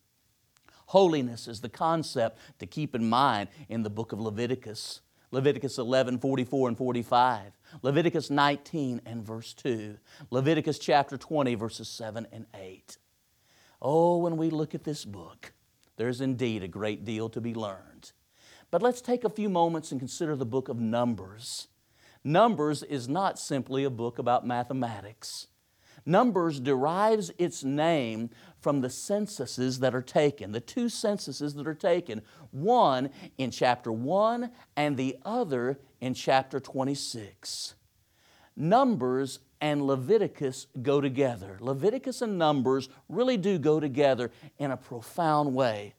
Holiness 0.87 1.49
is 1.49 1.61
the 1.61 1.69
concept 1.69 2.39
to 2.61 2.65
keep 2.65 2.95
in 2.95 3.11
mind 3.11 3.51
in 3.69 3.83
the 3.83 3.91
book 3.91 4.13
of 4.13 4.23
Leviticus. 4.23 5.03
Leviticus 5.33 5.79
11, 5.79 6.19
44 6.19 6.69
and 6.69 6.79
45. 6.79 7.59
Leviticus 7.81 8.31
19 8.31 9.01
and 9.07 9.27
verse 9.27 9.55
2. 9.55 9.97
Leviticus 10.31 10.79
chapter 10.79 11.17
20, 11.17 11.55
verses 11.55 11.89
7 11.89 12.27
and 12.31 12.47
8. 12.55 12.99
Oh, 13.81 14.19
when 14.19 14.37
we 14.37 14.51
look 14.51 14.75
at 14.75 14.85
this 14.85 15.05
book, 15.07 15.55
there's 15.97 16.21
indeed 16.21 16.63
a 16.63 16.69
great 16.69 17.05
deal 17.05 17.29
to 17.31 17.41
be 17.41 17.55
learned. 17.55 18.13
But 18.71 18.83
let's 18.83 19.01
take 19.01 19.25
a 19.25 19.31
few 19.31 19.49
moments 19.49 19.91
and 19.91 20.01
consider 20.01 20.37
the 20.37 20.47
book 20.47 20.69
of 20.69 20.79
Numbers. 20.79 21.69
Numbers 22.23 22.83
is 22.83 23.09
not 23.09 23.39
simply 23.39 23.85
a 23.85 23.91
book 23.91 24.19
about 24.19 24.47
mathematics. 24.47 25.49
Numbers 26.05 26.59
derives 26.59 27.31
its 27.39 27.63
name 27.63 28.31
from 28.61 28.81
the 28.81 28.91
censuses 28.91 29.79
that 29.81 29.95
are 29.95 30.03
taken, 30.03 30.53
the 30.53 30.61
two 30.61 30.89
censuses 30.89 31.55
that 31.55 31.67
are 31.67 31.75
taken, 31.75 32.23
one 32.51 33.11
in 33.39 33.51
chapter 33.51 33.93
1 33.93 34.51
and 34.77 34.97
the 34.97 35.17
other 35.25 35.79
in 36.01 36.15
chapter 36.15 36.59
26. 36.59 37.75
Numbers 38.57 39.39
and 39.61 39.87
Leviticus 39.87 40.67
go 40.83 41.01
together. 41.01 41.57
Leviticus 41.61 42.21
and 42.21 42.37
Numbers 42.37 42.89
really 43.09 43.37
do 43.37 43.59
go 43.59 43.79
together 43.79 44.31
in 44.59 44.73
a 44.73 44.77
profound 44.77 45.55
way. 45.55 45.95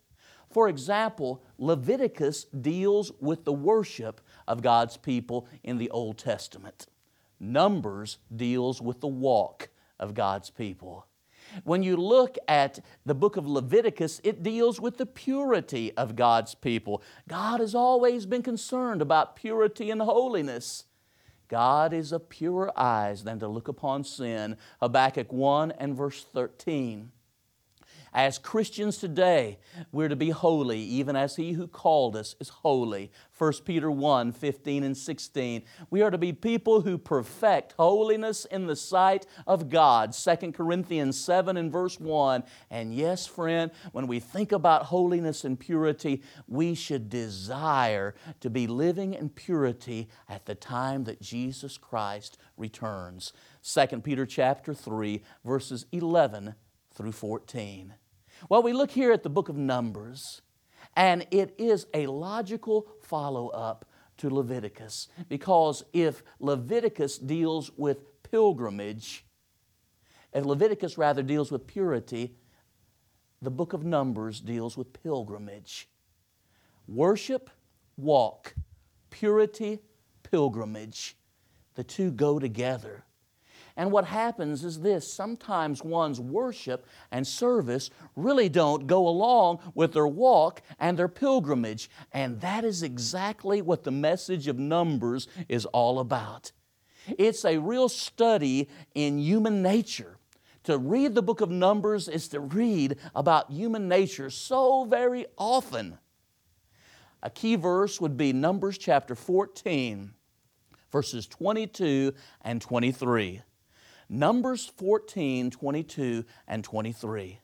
For 0.50 0.70
example, 0.70 1.42
Leviticus 1.58 2.44
deals 2.46 3.12
with 3.20 3.44
the 3.44 3.54
worship 3.54 4.22
of 4.48 4.62
God's 4.62 4.98
people 4.98 5.48
in 5.64 5.78
the 5.78 5.90
Old 5.90 6.18
Testament. 6.18 6.88
Numbers 7.40 8.20
deals 8.36 8.82
with 8.82 9.02
the 9.02 9.08
walk 9.08 9.70
of 10.00 10.14
God's 10.14 10.50
people. 10.50 11.08
When 11.64 11.84
you 11.84 11.98
look 11.98 12.38
at 12.48 12.80
the 13.06 13.16
book 13.16 13.38
of 13.38 13.48
Leviticus, 13.48 14.22
it 14.24 14.44
deals 14.44 14.80
with 14.80 14.98
the 14.98 15.06
purity 15.06 15.92
of 15.96 16.16
God's 16.16 16.56
people. 16.56 17.02
God 17.28 17.60
has 17.60 17.76
always 17.76 18.26
been 18.26 18.42
concerned 18.42 19.02
about 19.02 19.36
purity 19.36 19.92
and 19.92 20.02
holiness. 20.02 20.86
God 21.48 21.94
is 21.94 22.12
of 22.12 22.30
purer 22.30 22.72
eyes 22.80 23.24
than 23.24 23.40
to 23.40 23.48
look 23.48 23.68
upon 23.68 24.04
sin. 24.04 24.58
Habakkuk 24.82 25.32
1 25.32 25.72
and 25.74 25.96
verse 25.96 26.26
13. 26.34 27.12
As 28.16 28.38
Christians 28.38 29.00
today, 29.00 29.58
we're 29.92 30.08
to 30.08 30.16
be 30.16 30.30
holy, 30.30 30.80
even 30.80 31.16
as 31.16 31.36
He 31.36 31.54
who 31.54 31.66
called 31.66 32.16
us 32.16 32.36
is 32.40 32.48
holy. 32.48 33.12
1 33.40 33.54
Peter 33.66 33.90
1 33.90 34.32
15 34.32 34.84
and 34.84 34.96
16. 34.96 35.64
We 35.90 36.04
are 36.04 36.12
to 36.12 36.20
be 36.20 36.32
people 36.32 36.82
who 36.82 37.00
perfect 37.00 37.74
holiness 37.74 38.46
in 38.46 38.68
the 38.68 38.76
sight 38.76 39.26
of 39.48 39.68
God. 39.68 40.14
2 40.14 40.52
Corinthians 40.52 41.20
7 41.20 41.58
and 41.58 41.72
verse 41.72 42.00
1. 42.00 42.44
And 42.70 42.94
yes, 42.94 43.26
friend, 43.26 43.72
when 43.94 44.06
we 44.06 44.20
think 44.20 44.52
about 44.52 44.84
holiness 44.84 45.44
and 45.44 45.60
purity, 45.60 46.22
we 46.48 46.76
should 46.76 47.10
desire 47.10 48.14
to 48.42 48.50
be 48.52 48.68
living 48.68 49.16
in 49.16 49.30
purity 49.30 50.08
at 50.30 50.46
the 50.46 50.54
time 50.54 51.06
that 51.06 51.20
Jesus 51.20 51.80
Christ 51.80 52.38
returns. 52.58 53.34
2 53.64 54.02
Peter 54.02 54.28
chapter 54.28 54.76
3, 54.76 55.24
verses 55.44 55.88
11 55.92 56.54
through 56.94 57.12
14. 57.12 57.96
Well, 58.50 58.64
we 58.64 58.74
look 58.74 58.92
here 58.92 59.12
at 59.12 59.24
the 59.24 59.30
book 59.30 59.50
of 59.50 59.58
Numbers, 59.58 60.42
and 60.96 61.26
it 61.32 61.56
is 61.58 61.88
a 61.94 62.08
logical 62.08 62.88
follow 63.02 63.48
up 63.50 63.86
to 64.18 64.30
Leviticus 64.30 65.08
because 65.30 65.84
if 65.94 66.24
Leviticus 66.40 67.18
deals 67.18 67.72
with 67.78 68.22
pilgrimage, 68.24 69.26
if 70.34 70.46
Leviticus 70.46 70.98
rather 70.98 71.24
deals 71.24 71.52
with 71.52 71.68
purity, 71.68 72.36
the 73.42 73.52
book 73.52 73.74
of 73.74 73.84
Numbers 73.84 74.40
deals 74.40 74.78
with 74.78 74.94
pilgrimage. 74.94 75.90
Worship, 76.88 77.50
walk, 77.98 78.56
purity, 79.10 79.80
pilgrimage. 80.24 81.16
The 81.76 81.84
two 81.84 82.12
go 82.12 82.40
together. 82.40 83.06
And 83.76 83.92
what 83.92 84.06
happens 84.06 84.64
is 84.64 84.82
this 84.82 85.12
sometimes 85.12 85.84
one's 85.84 86.20
worship 86.20 86.86
and 87.12 87.26
service 87.26 87.90
really 88.16 88.48
don't 88.48 88.86
go 88.86 89.08
along 89.08 89.60
with 89.74 89.94
their 89.94 90.08
walk 90.08 90.62
and 90.80 90.98
their 90.98 91.08
pilgrimage. 91.08 91.90
And 92.12 92.40
that 92.42 92.64
is 92.64 92.84
exactly 92.84 93.62
what 93.62 93.84
the 93.84 93.92
message 93.92 94.48
of 94.48 94.60
Numbers 94.60 95.28
is 95.50 95.66
all 95.68 96.00
about. 96.00 96.52
It's 97.18 97.44
a 97.46 97.58
real 97.58 97.90
study 97.90 98.70
in 98.94 99.18
human 99.18 99.62
nature. 99.62 100.18
To 100.66 100.78
read 100.78 101.16
the 101.16 101.24
book 101.24 101.42
of 101.42 101.50
Numbers 101.50 102.08
is 102.08 102.30
to 102.30 102.40
read 102.40 102.98
about 103.16 103.52
human 103.52 103.90
nature 103.90 104.30
so 104.30 104.86
very 104.86 105.26
often. 105.38 105.98
A 107.22 107.30
key 107.30 107.56
verse 107.56 108.00
would 108.00 108.18
be 108.18 108.32
Numbers 108.34 108.78
chapter 108.78 109.16
14, 109.16 110.14
verses 110.92 111.28
22 111.28 112.14
and 112.42 112.62
23. 112.62 113.42
Numbers 114.10 114.66
14, 114.78 115.52
22, 115.52 116.26
and 116.48 116.64
23. 116.64 117.40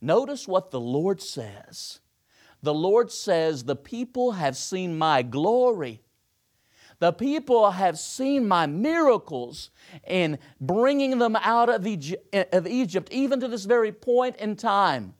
Notice 0.00 0.48
what 0.48 0.70
the 0.70 0.80
Lord 0.80 1.22
says. 1.22 2.00
The 2.62 2.74
Lord 2.74 3.10
says, 3.10 3.64
The 3.64 3.76
people 3.76 4.32
have 4.32 4.56
seen 4.56 4.96
my 4.96 5.22
glory. 5.22 6.02
The 6.98 7.12
people 7.12 7.72
have 7.72 7.98
seen 7.98 8.46
my 8.46 8.66
miracles 8.66 9.70
in 10.06 10.38
bringing 10.60 11.18
them 11.18 11.34
out 11.34 11.68
of 11.68 11.84
Egypt, 11.84 13.12
even 13.12 13.40
to 13.40 13.48
this 13.48 13.64
very 13.64 13.90
point 13.90 14.36
in 14.36 14.54
time. 14.54 15.14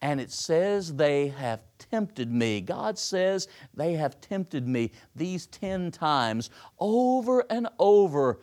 And 0.00 0.20
it 0.20 0.30
says 0.30 0.94
they 0.94 1.28
have 1.28 1.62
tempted 1.78 2.30
me. 2.30 2.60
God 2.60 2.98
says 2.98 3.48
they 3.72 3.94
have 3.94 4.20
tempted 4.20 4.68
me 4.68 4.92
these 5.16 5.46
10 5.46 5.90
times 5.90 6.50
over 6.78 7.44
and 7.50 7.66
over. 7.78 8.40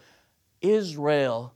Israel 0.61 1.55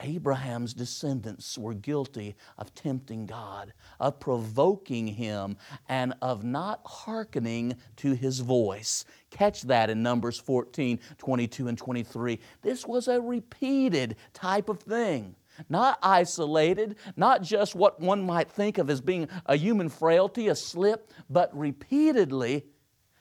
Abraham's 0.00 0.74
descendants 0.74 1.56
were 1.56 1.74
guilty 1.74 2.34
of 2.58 2.74
tempting 2.74 3.26
God, 3.26 3.72
of 4.00 4.18
provoking 4.18 5.06
him, 5.06 5.56
and 5.88 6.14
of 6.20 6.42
not 6.42 6.80
hearkening 6.84 7.76
to 7.96 8.12
his 8.12 8.40
voice. 8.40 9.04
Catch 9.30 9.62
that 9.62 9.90
in 9.90 10.02
Numbers 10.02 10.38
14, 10.38 10.98
22, 11.18 11.68
and 11.68 11.78
23. 11.78 12.40
This 12.62 12.86
was 12.86 13.08
a 13.08 13.20
repeated 13.20 14.16
type 14.32 14.68
of 14.68 14.80
thing. 14.80 15.36
Not 15.68 16.00
isolated, 16.02 16.96
not 17.16 17.42
just 17.42 17.76
what 17.76 18.00
one 18.00 18.22
might 18.22 18.50
think 18.50 18.78
of 18.78 18.90
as 18.90 19.00
being 19.00 19.28
a 19.46 19.54
human 19.54 19.88
frailty, 19.88 20.48
a 20.48 20.56
slip, 20.56 21.12
but 21.30 21.56
repeatedly 21.56 22.64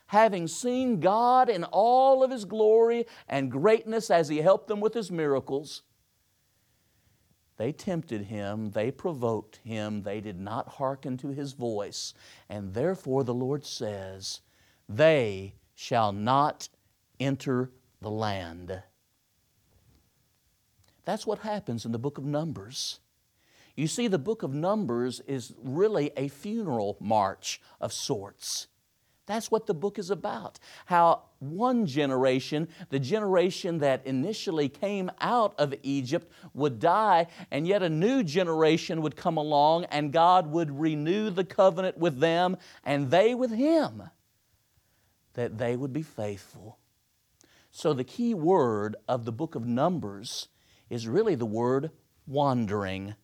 having 0.07 0.47
seen 0.47 0.99
God 0.99 1.49
in 1.49 1.63
all 1.65 2.23
of 2.23 2.31
His 2.31 2.45
glory 2.45 3.05
and 3.27 3.51
greatness 3.51 4.09
as 4.09 4.29
He 4.29 4.37
helped 4.37 4.67
them 4.67 4.79
with 4.79 4.93
His 4.93 5.11
miracles 5.11 5.83
they 7.57 7.71
tempted 7.71 8.23
him, 8.23 8.71
they 8.71 8.91
provoked 8.91 9.57
him, 9.63 10.03
they 10.03 10.21
did 10.21 10.39
not 10.39 10.67
hearken 10.67 11.17
to 11.17 11.29
his 11.29 11.53
voice. 11.53 12.13
And 12.49 12.73
therefore 12.73 13.23
the 13.23 13.33
Lord 13.33 13.65
says, 13.65 14.41
They 14.89 15.55
shall 15.75 16.11
not 16.11 16.69
enter 17.19 17.71
the 18.01 18.09
land. 18.09 18.81
That's 21.05 21.27
what 21.27 21.39
happens 21.39 21.85
in 21.85 21.91
the 21.91 21.99
book 21.99 22.17
of 22.17 22.25
Numbers. 22.25 22.99
You 23.75 23.87
see, 23.87 24.07
the 24.07 24.19
book 24.19 24.43
of 24.43 24.53
Numbers 24.53 25.19
is 25.21 25.53
really 25.61 26.11
a 26.15 26.27
funeral 26.27 26.97
march 26.99 27.61
of 27.81 27.91
sorts. 27.91 28.67
That's 29.25 29.49
what 29.49 29.67
the 29.67 29.73
book 29.73 29.97
is 29.97 30.09
about. 30.09 30.59
How 30.85 31.23
one 31.39 31.85
generation, 31.85 32.67
the 32.89 32.99
generation 32.99 33.79
that 33.79 34.05
initially 34.05 34.67
came 34.67 35.09
out 35.21 35.53
of 35.57 35.73
Egypt, 35.81 36.29
would 36.53 36.79
die, 36.79 37.27
and 37.49 37.65
yet 37.65 37.83
a 37.83 37.89
new 37.89 38.23
generation 38.23 39.01
would 39.01 39.15
come 39.15 39.37
along, 39.37 39.85
and 39.85 40.11
God 40.11 40.47
would 40.47 40.77
renew 40.77 41.29
the 41.29 41.45
covenant 41.45 41.97
with 41.97 42.19
them 42.19 42.57
and 42.83 43.11
they 43.11 43.33
with 43.33 43.51
Him, 43.51 44.03
that 45.33 45.57
they 45.57 45.77
would 45.77 45.93
be 45.93 46.03
faithful. 46.03 46.79
So, 47.71 47.93
the 47.93 48.03
key 48.03 48.33
word 48.33 48.95
of 49.07 49.25
the 49.25 49.31
book 49.31 49.55
of 49.55 49.65
Numbers 49.65 50.49
is 50.89 51.07
really 51.07 51.35
the 51.35 51.45
word 51.45 51.91
wandering. 52.27 53.15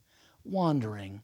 Wandering. 0.44 1.22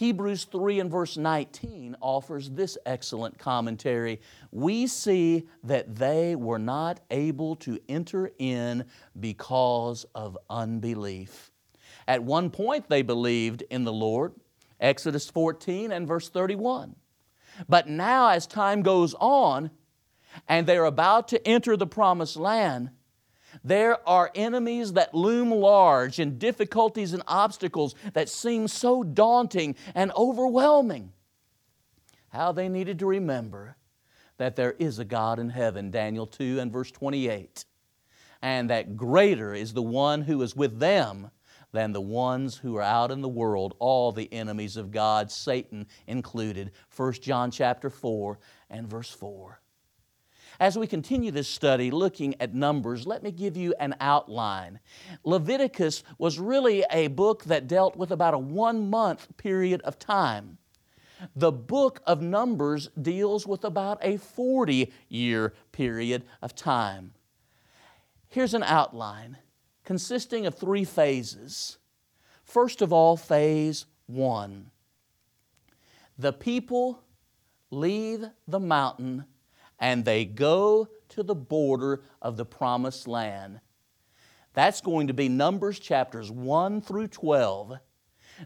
Hebrews 0.00 0.44
3 0.44 0.80
and 0.80 0.90
verse 0.90 1.18
19 1.18 1.94
offers 2.00 2.48
this 2.48 2.78
excellent 2.86 3.38
commentary. 3.38 4.22
We 4.50 4.86
see 4.86 5.46
that 5.64 5.94
they 5.94 6.34
were 6.36 6.58
not 6.58 7.00
able 7.10 7.56
to 7.56 7.78
enter 7.86 8.30
in 8.38 8.86
because 9.20 10.06
of 10.14 10.38
unbelief. 10.48 11.50
At 12.08 12.22
one 12.22 12.48
point, 12.48 12.88
they 12.88 13.02
believed 13.02 13.62
in 13.68 13.84
the 13.84 13.92
Lord, 13.92 14.32
Exodus 14.80 15.28
14 15.28 15.92
and 15.92 16.08
verse 16.08 16.30
31. 16.30 16.96
But 17.68 17.86
now, 17.86 18.30
as 18.30 18.46
time 18.46 18.80
goes 18.80 19.14
on, 19.20 19.70
and 20.48 20.66
they're 20.66 20.86
about 20.86 21.28
to 21.28 21.46
enter 21.46 21.76
the 21.76 21.86
promised 21.86 22.36
land, 22.36 22.88
there 23.64 24.06
are 24.08 24.30
enemies 24.34 24.92
that 24.94 25.14
loom 25.14 25.50
large 25.50 26.18
and 26.18 26.38
difficulties 26.38 27.12
and 27.12 27.22
obstacles 27.26 27.94
that 28.12 28.28
seem 28.28 28.68
so 28.68 29.02
daunting 29.02 29.76
and 29.94 30.12
overwhelming. 30.16 31.12
How 32.30 32.52
they 32.52 32.68
needed 32.68 32.98
to 33.00 33.06
remember 33.06 33.76
that 34.38 34.56
there 34.56 34.74
is 34.78 34.98
a 34.98 35.04
God 35.04 35.38
in 35.38 35.50
heaven, 35.50 35.90
Daniel 35.90 36.26
2 36.26 36.60
and 36.60 36.72
verse 36.72 36.90
28, 36.90 37.64
and 38.40 38.70
that 38.70 38.96
greater 38.96 39.52
is 39.52 39.74
the 39.74 39.82
one 39.82 40.22
who 40.22 40.40
is 40.42 40.56
with 40.56 40.78
them 40.78 41.30
than 41.72 41.92
the 41.92 42.00
ones 42.00 42.56
who 42.56 42.76
are 42.76 42.82
out 42.82 43.10
in 43.10 43.20
the 43.20 43.28
world, 43.28 43.74
all 43.78 44.12
the 44.12 44.32
enemies 44.32 44.76
of 44.76 44.90
God, 44.90 45.30
Satan 45.30 45.86
included. 46.06 46.72
1 46.96 47.12
John 47.14 47.50
chapter 47.50 47.90
4 47.90 48.38
and 48.70 48.88
verse 48.88 49.10
4. 49.10 49.59
As 50.60 50.76
we 50.76 50.86
continue 50.86 51.30
this 51.30 51.48
study 51.48 51.90
looking 51.90 52.34
at 52.38 52.54
Numbers, 52.54 53.06
let 53.06 53.22
me 53.22 53.32
give 53.32 53.56
you 53.56 53.74
an 53.80 53.96
outline. 53.98 54.78
Leviticus 55.24 56.04
was 56.18 56.38
really 56.38 56.84
a 56.90 57.06
book 57.06 57.44
that 57.44 57.66
dealt 57.66 57.96
with 57.96 58.10
about 58.10 58.34
a 58.34 58.38
one 58.38 58.90
month 58.90 59.34
period 59.38 59.80
of 59.82 59.98
time. 59.98 60.58
The 61.34 61.50
book 61.50 62.02
of 62.06 62.20
Numbers 62.20 62.90
deals 63.00 63.46
with 63.46 63.64
about 63.64 64.00
a 64.02 64.18
40 64.18 64.92
year 65.08 65.54
period 65.72 66.24
of 66.42 66.54
time. 66.54 67.14
Here's 68.28 68.52
an 68.52 68.62
outline 68.62 69.38
consisting 69.82 70.44
of 70.44 70.56
three 70.56 70.84
phases. 70.84 71.78
First 72.44 72.82
of 72.82 72.92
all, 72.92 73.16
phase 73.16 73.86
one. 74.06 74.70
The 76.18 76.34
people 76.34 77.02
leave 77.70 78.26
the 78.46 78.60
mountain 78.60 79.24
and 79.80 80.04
they 80.04 80.24
go 80.24 80.88
to 81.08 81.22
the 81.22 81.34
border 81.34 82.02
of 82.20 82.36
the 82.36 82.44
promised 82.44 83.08
land. 83.08 83.60
That's 84.52 84.80
going 84.80 85.06
to 85.06 85.14
be 85.14 85.28
Numbers 85.28 85.78
chapters 85.78 86.30
1 86.30 86.82
through 86.82 87.08
12. 87.08 87.78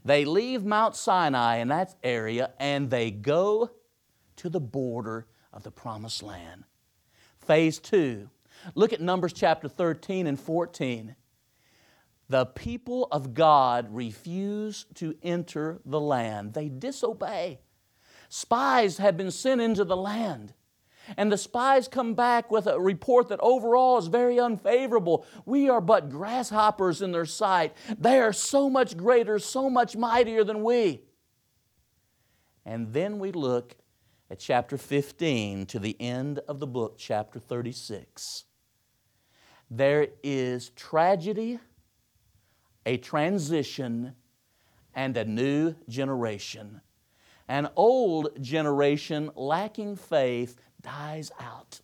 They 0.04 0.24
leave 0.24 0.64
Mount 0.64 0.96
Sinai 0.96 1.56
in 1.56 1.68
that 1.68 1.94
area 2.02 2.52
and 2.58 2.90
they 2.90 3.10
go 3.10 3.70
to 4.36 4.48
the 4.48 4.60
border 4.60 5.26
of 5.52 5.62
the 5.62 5.70
promised 5.70 6.22
land. 6.22 6.64
Phase 7.38 7.78
2. 7.78 8.28
Look 8.74 8.92
at 8.92 9.00
Numbers 9.00 9.32
chapter 9.32 9.68
13 9.68 10.26
and 10.26 10.38
14. 10.38 11.16
The 12.28 12.46
people 12.46 13.08
of 13.12 13.34
God 13.34 13.88
refuse 13.90 14.86
to 14.94 15.14
enter 15.22 15.80
the 15.84 16.00
land, 16.00 16.54
they 16.54 16.68
disobey. 16.68 17.60
Spies 18.28 18.96
have 18.96 19.16
been 19.16 19.30
sent 19.30 19.60
into 19.60 19.84
the 19.84 19.96
land. 19.96 20.54
And 21.16 21.30
the 21.30 21.38
spies 21.38 21.88
come 21.88 22.14
back 22.14 22.50
with 22.50 22.66
a 22.66 22.80
report 22.80 23.28
that 23.28 23.40
overall 23.40 23.98
is 23.98 24.06
very 24.06 24.38
unfavorable. 24.38 25.26
We 25.44 25.68
are 25.68 25.80
but 25.80 26.10
grasshoppers 26.10 27.02
in 27.02 27.12
their 27.12 27.26
sight. 27.26 27.76
They 27.98 28.20
are 28.20 28.32
so 28.32 28.70
much 28.70 28.96
greater, 28.96 29.38
so 29.38 29.68
much 29.68 29.96
mightier 29.96 30.44
than 30.44 30.62
we. 30.62 31.02
And 32.64 32.92
then 32.92 33.18
we 33.18 33.32
look 33.32 33.76
at 34.30 34.38
chapter 34.38 34.78
15 34.78 35.66
to 35.66 35.78
the 35.78 36.00
end 36.00 36.40
of 36.48 36.60
the 36.60 36.66
book, 36.66 36.96
chapter 36.98 37.38
36. 37.38 38.44
There 39.70 40.08
is 40.22 40.70
tragedy, 40.70 41.58
a 42.86 42.96
transition, 42.96 44.14
and 44.94 45.16
a 45.16 45.24
new 45.24 45.74
generation. 45.88 46.80
An 47.48 47.68
old 47.76 48.40
generation 48.42 49.30
lacking 49.34 49.96
faith 49.96 50.56
dies 50.84 51.32
out. 51.40 51.80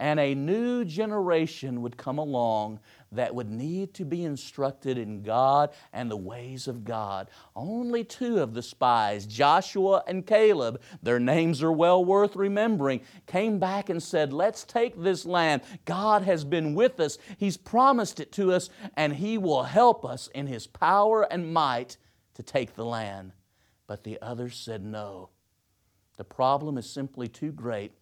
And 0.00 0.18
a 0.18 0.34
new 0.34 0.86
generation 0.86 1.82
would 1.82 1.98
come 1.98 2.16
along 2.16 2.80
that 3.12 3.34
would 3.34 3.50
need 3.50 3.92
to 3.94 4.06
be 4.06 4.24
instructed 4.24 4.96
in 4.96 5.22
God 5.22 5.70
and 5.92 6.10
the 6.10 6.16
ways 6.16 6.66
of 6.66 6.84
God. 6.84 7.28
Only 7.54 8.02
two 8.02 8.38
of 8.38 8.54
the 8.54 8.62
spies, 8.62 9.26
Joshua 9.26 10.02
and 10.06 10.26
Caleb, 10.26 10.80
their 11.02 11.20
names 11.20 11.62
are 11.62 11.70
well 11.70 12.02
worth 12.02 12.34
remembering, 12.34 13.02
came 13.26 13.58
back 13.58 13.90
and 13.90 14.02
said, 14.02 14.32
Let's 14.32 14.64
take 14.64 14.98
this 14.98 15.26
land. 15.26 15.60
God 15.84 16.22
has 16.22 16.44
been 16.46 16.74
with 16.74 16.98
us, 16.98 17.18
He's 17.36 17.58
promised 17.58 18.20
it 18.20 18.32
to 18.32 18.52
us, 18.52 18.70
and 18.96 19.14
He 19.14 19.36
will 19.36 19.64
help 19.64 20.06
us 20.06 20.30
in 20.34 20.46
His 20.46 20.66
power 20.66 21.30
and 21.30 21.52
might 21.52 21.98
to 22.34 22.42
take 22.42 22.74
the 22.74 22.86
land. 22.86 23.32
But 23.86 24.04
the 24.04 24.18
others 24.22 24.56
said, 24.56 24.82
No. 24.82 25.28
The 26.20 26.24
problem 26.24 26.76
is 26.76 26.84
simply 26.84 27.28
too 27.28 27.50
great. 27.50 27.92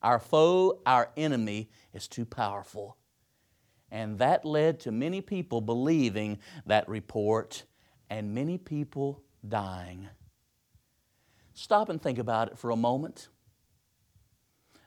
Our 0.00 0.20
foe, 0.20 0.78
our 0.86 1.10
enemy, 1.16 1.68
is 1.92 2.06
too 2.06 2.24
powerful. 2.24 2.98
And 3.90 4.20
that 4.20 4.44
led 4.44 4.78
to 4.80 4.92
many 4.92 5.20
people 5.20 5.60
believing 5.60 6.38
that 6.66 6.88
report 6.88 7.64
and 8.08 8.32
many 8.32 8.58
people 8.58 9.24
dying. 9.48 10.08
Stop 11.52 11.88
and 11.88 12.00
think 12.00 12.20
about 12.20 12.46
it 12.46 12.58
for 12.58 12.70
a 12.70 12.76
moment. 12.76 13.26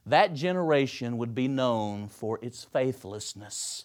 That 0.06 0.34
generation 0.34 1.18
would 1.18 1.36
be 1.36 1.50
known 1.50 2.08
for 2.08 2.40
its 2.42 2.64
faithlessness, 2.64 3.84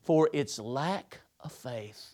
for 0.00 0.28
its 0.32 0.58
lack 0.58 1.20
of 1.38 1.52
faith. 1.52 2.13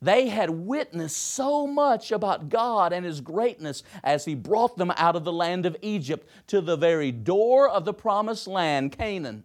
They 0.00 0.28
had 0.28 0.50
witnessed 0.50 1.16
so 1.16 1.66
much 1.66 2.12
about 2.12 2.48
God 2.48 2.92
and 2.92 3.04
His 3.04 3.20
greatness 3.20 3.82
as 4.04 4.24
He 4.24 4.34
brought 4.34 4.76
them 4.76 4.92
out 4.96 5.16
of 5.16 5.24
the 5.24 5.32
land 5.32 5.66
of 5.66 5.76
Egypt 5.82 6.28
to 6.48 6.60
the 6.60 6.76
very 6.76 7.10
door 7.10 7.68
of 7.68 7.84
the 7.84 7.94
promised 7.94 8.46
land, 8.46 8.92
Canaan. 8.92 9.44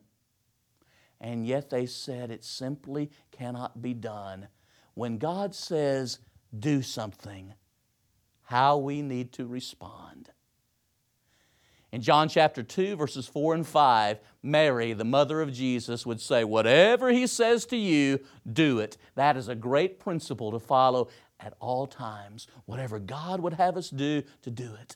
And 1.20 1.48
yet 1.48 1.70
they 1.70 1.86
said 1.86 2.30
it 2.30 2.44
simply 2.44 3.10
cannot 3.32 3.82
be 3.82 3.94
done. 3.94 4.48
When 4.94 5.18
God 5.18 5.56
says, 5.56 6.20
do 6.58 6.82
something, 6.82 7.54
how 8.44 8.78
we 8.78 9.02
need 9.02 9.32
to 9.34 9.48
respond. 9.48 10.30
In 11.94 12.02
John 12.02 12.28
chapter 12.28 12.64
2, 12.64 12.96
verses 12.96 13.28
4 13.28 13.54
and 13.54 13.68
5, 13.68 14.20
Mary, 14.42 14.94
the 14.94 15.04
mother 15.04 15.42
of 15.42 15.54
Jesus, 15.54 16.08
would 16.08 16.20
say, 16.20 16.44
Whatever 16.44 17.12
He 17.12 17.28
says 17.28 17.68
to 17.68 17.78
you, 17.78 18.20
do 18.52 18.80
it. 18.80 18.98
That 19.14 19.38
is 19.38 19.48
a 19.48 19.54
great 19.54 20.00
principle 20.00 20.52
to 20.54 20.60
follow 20.60 21.10
at 21.40 21.54
all 21.60 21.86
times. 21.86 22.48
Whatever 22.66 22.98
God 22.98 23.42
would 23.42 23.54
have 23.54 23.78
us 23.78 23.92
do, 23.92 24.24
to 24.42 24.50
do 24.50 24.74
it. 24.82 24.96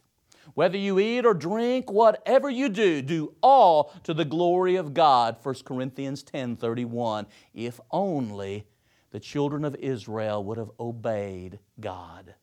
Whether 0.55 0.79
you 0.79 0.97
eat 0.97 1.23
or 1.23 1.35
drink, 1.35 1.91
whatever 1.91 2.49
you 2.49 2.67
do, 2.67 3.03
do 3.03 3.35
all 3.43 3.93
to 4.01 4.15
the 4.15 4.25
glory 4.25 4.75
of 4.75 4.95
God. 4.95 5.37
1 5.43 5.53
Corinthians 5.65 6.23
10 6.23 6.55
31. 6.55 7.27
If 7.53 7.79
only 7.91 8.65
the 9.11 9.19
children 9.19 9.63
of 9.63 9.75
Israel 9.75 10.43
would 10.45 10.57
have 10.57 10.71
obeyed 10.79 11.59
God 11.79 12.33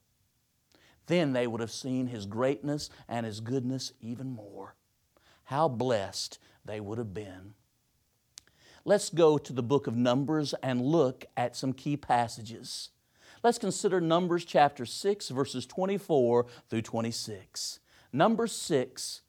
then 1.07 1.33
they 1.33 1.47
would 1.47 1.61
have 1.61 1.71
seen 1.71 2.07
His 2.07 2.25
greatness 2.25 2.89
and 3.07 3.25
His 3.25 3.39
goodness 3.39 3.93
even 4.01 4.29
more. 4.29 4.75
How 5.45 5.67
blessed 5.67 6.39
they 6.63 6.79
would 6.79 6.97
have 6.97 7.13
been. 7.13 7.53
Let's 8.83 9.09
go 9.09 9.37
to 9.37 9.53
the 9.53 9.63
book 9.63 9.87
of 9.87 9.95
Numbers 9.95 10.53
and 10.61 10.81
look 10.81 11.25
at 11.35 11.55
some 11.55 11.73
key 11.73 11.97
passages. 11.97 12.89
Let's 13.43 13.57
consider 13.57 13.99
Numbers 14.01 14.45
chapter 14.45 14.85
6, 14.85 15.29
verses 15.29 15.65
24 15.65 16.45
through 16.69 16.81
26. 16.81 17.79
Numbers 18.11 18.51
6, 18.53 19.21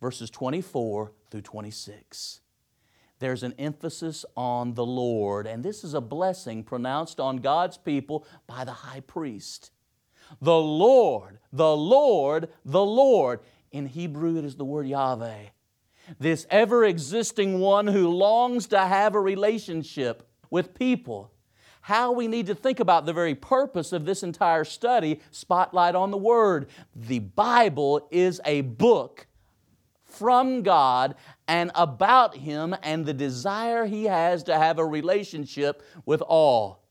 verses 0.00 0.30
24 0.30 1.12
through 1.30 1.40
26. 1.42 2.40
There's 3.18 3.42
an 3.42 3.54
emphasis 3.58 4.24
on 4.36 4.74
the 4.74 4.86
Lord, 4.86 5.46
and 5.46 5.64
this 5.64 5.82
is 5.82 5.94
a 5.94 6.00
blessing 6.00 6.62
pronounced 6.62 7.18
on 7.18 7.38
God's 7.38 7.76
people 7.76 8.24
by 8.46 8.64
the 8.64 8.72
high 8.72 9.00
priest. 9.00 9.72
The 10.40 10.56
Lord, 10.56 11.38
the 11.52 11.76
Lord, 11.76 12.48
the 12.64 12.84
Lord. 12.84 13.40
In 13.70 13.86
Hebrew, 13.86 14.38
it 14.38 14.44
is 14.44 14.56
the 14.56 14.64
word 14.64 14.86
Yahweh. 14.86 15.44
This 16.18 16.46
ever 16.50 16.84
existing 16.84 17.60
one 17.60 17.86
who 17.86 18.08
longs 18.08 18.66
to 18.68 18.78
have 18.78 19.14
a 19.14 19.20
relationship 19.20 20.26
with 20.50 20.74
people. 20.74 21.30
How 21.82 22.12
we 22.12 22.28
need 22.28 22.46
to 22.46 22.54
think 22.54 22.80
about 22.80 23.06
the 23.06 23.12
very 23.12 23.34
purpose 23.34 23.92
of 23.92 24.04
this 24.04 24.22
entire 24.22 24.64
study, 24.64 25.20
Spotlight 25.30 25.94
on 25.94 26.10
the 26.10 26.18
Word. 26.18 26.68
The 26.94 27.20
Bible 27.20 28.08
is 28.10 28.40
a 28.44 28.62
book 28.62 29.26
from 30.04 30.62
God 30.62 31.14
and 31.46 31.70
about 31.74 32.36
Him 32.36 32.74
and 32.82 33.06
the 33.06 33.14
desire 33.14 33.86
He 33.86 34.04
has 34.04 34.42
to 34.44 34.58
have 34.58 34.78
a 34.78 34.84
relationship 34.84 35.82
with 36.04 36.22
all. 36.22 36.87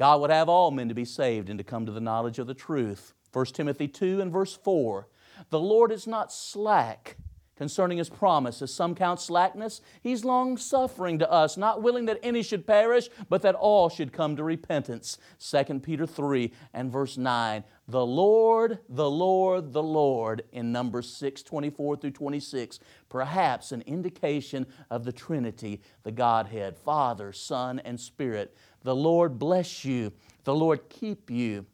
God 0.00 0.22
would 0.22 0.30
have 0.30 0.48
all 0.48 0.70
men 0.70 0.88
to 0.88 0.94
be 0.94 1.04
saved 1.04 1.50
and 1.50 1.58
to 1.58 1.62
come 1.62 1.84
to 1.84 1.92
the 1.92 2.00
knowledge 2.00 2.38
of 2.38 2.46
the 2.46 2.54
truth. 2.54 3.12
1 3.34 3.44
Timothy 3.52 3.86
2 3.86 4.22
and 4.22 4.32
verse 4.32 4.56
4. 4.56 5.06
The 5.50 5.60
Lord 5.60 5.92
is 5.92 6.06
not 6.06 6.32
slack 6.32 7.18
concerning 7.60 7.98
His 7.98 8.08
promise, 8.08 8.62
as 8.62 8.72
some 8.72 8.94
count 8.94 9.20
slackness. 9.20 9.82
He's 10.00 10.24
long 10.24 10.56
suffering 10.56 11.18
to 11.18 11.30
us, 11.30 11.58
not 11.58 11.82
willing 11.82 12.06
that 12.06 12.18
any 12.22 12.42
should 12.42 12.66
perish, 12.66 13.10
but 13.28 13.42
that 13.42 13.54
all 13.54 13.90
should 13.90 14.14
come 14.14 14.34
to 14.36 14.42
repentance. 14.42 15.18
2 15.38 15.80
Peter 15.80 16.06
3 16.06 16.50
and 16.72 16.90
verse 16.90 17.18
9. 17.18 17.62
The 17.86 18.06
Lord, 18.06 18.78
the 18.88 19.10
Lord, 19.10 19.74
the 19.74 19.82
Lord, 19.82 20.44
in 20.52 20.72
Numbers 20.72 21.12
6 21.12 21.42
24 21.42 21.96
through 21.96 22.12
26, 22.12 22.80
perhaps 23.10 23.72
an 23.72 23.82
indication 23.82 24.66
of 24.90 25.04
the 25.04 25.12
Trinity, 25.12 25.82
the 26.02 26.12
Godhead, 26.12 26.78
Father, 26.78 27.30
Son, 27.30 27.78
and 27.80 28.00
Spirit. 28.00 28.56
The 28.84 28.96
Lord 28.96 29.38
bless 29.38 29.84
you. 29.84 30.14
The 30.44 30.54
Lord 30.54 30.88
keep 30.88 31.30
you. 31.30 31.66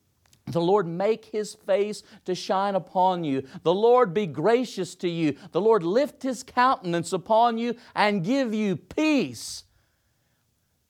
The 0.47 0.61
Lord 0.61 0.87
make 0.87 1.27
his 1.27 1.55
face 1.55 2.03
to 2.25 2.35
shine 2.35 2.77
upon 2.77 3.25
you. 3.25 3.43
The 3.63 3.75
Lord 3.75 4.15
be 4.15 4.27
gracious 4.27 4.95
to 4.97 5.09
you. 5.09 5.37
The 5.51 5.61
Lord 5.61 5.83
lift 5.83 6.23
his 6.23 6.43
countenance 6.43 7.13
upon 7.13 7.59
you 7.59 7.75
and 7.95 8.25
give 8.25 8.55
you 8.55 8.77
peace. 8.77 9.65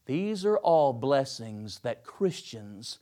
These 0.04 0.44
are 0.44 0.58
all 0.58 0.92
blessings 0.92 1.80
that 1.80 2.04
Christians 2.04 2.98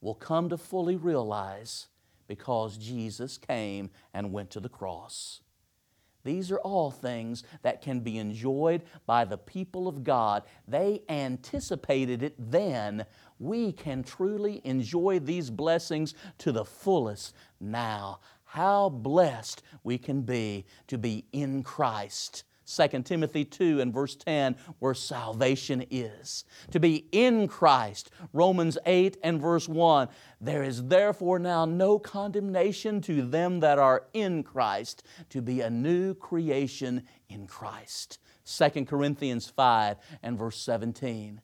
will 0.00 0.14
come 0.14 0.48
to 0.48 0.58
fully 0.58 0.96
realize 0.96 1.86
because 2.26 2.78
Jesus 2.78 3.38
came 3.38 3.90
and 4.12 4.32
went 4.32 4.50
to 4.50 4.60
the 4.60 4.68
cross. 4.68 5.42
These 6.24 6.50
are 6.50 6.58
all 6.58 6.90
things 6.90 7.44
that 7.62 7.82
can 7.82 8.00
be 8.00 8.18
enjoyed 8.18 8.82
by 9.06 9.24
the 9.24 9.38
people 9.38 9.86
of 9.86 10.02
God. 10.02 10.42
They 10.66 11.02
anticipated 11.08 12.22
it 12.22 12.34
then. 12.38 13.04
We 13.38 13.72
can 13.72 14.02
truly 14.02 14.62
enjoy 14.64 15.18
these 15.20 15.50
blessings 15.50 16.14
to 16.38 16.50
the 16.50 16.64
fullest 16.64 17.34
now. 17.60 18.20
How 18.44 18.88
blessed 18.88 19.62
we 19.82 19.98
can 19.98 20.22
be 20.22 20.64
to 20.86 20.96
be 20.96 21.26
in 21.32 21.62
Christ. 21.62 22.44
2 22.66 23.02
Timothy 23.02 23.44
2 23.44 23.80
and 23.80 23.92
verse 23.92 24.16
10, 24.16 24.56
where 24.78 24.94
salvation 24.94 25.84
is. 25.90 26.44
To 26.70 26.80
be 26.80 27.06
in 27.12 27.48
Christ. 27.48 28.10
Romans 28.32 28.78
8 28.86 29.18
and 29.22 29.40
verse 29.40 29.68
1, 29.68 30.08
there 30.40 30.62
is 30.62 30.84
therefore 30.84 31.38
now 31.38 31.64
no 31.64 31.98
condemnation 31.98 33.00
to 33.02 33.22
them 33.22 33.60
that 33.60 33.78
are 33.78 34.06
in 34.12 34.42
Christ, 34.42 35.04
to 35.30 35.42
be 35.42 35.60
a 35.60 35.70
new 35.70 36.14
creation 36.14 37.02
in 37.28 37.46
Christ. 37.46 38.18
2 38.46 38.84
Corinthians 38.84 39.46
5 39.48 39.96
and 40.22 40.38
verse 40.38 40.58
17. 40.58 41.40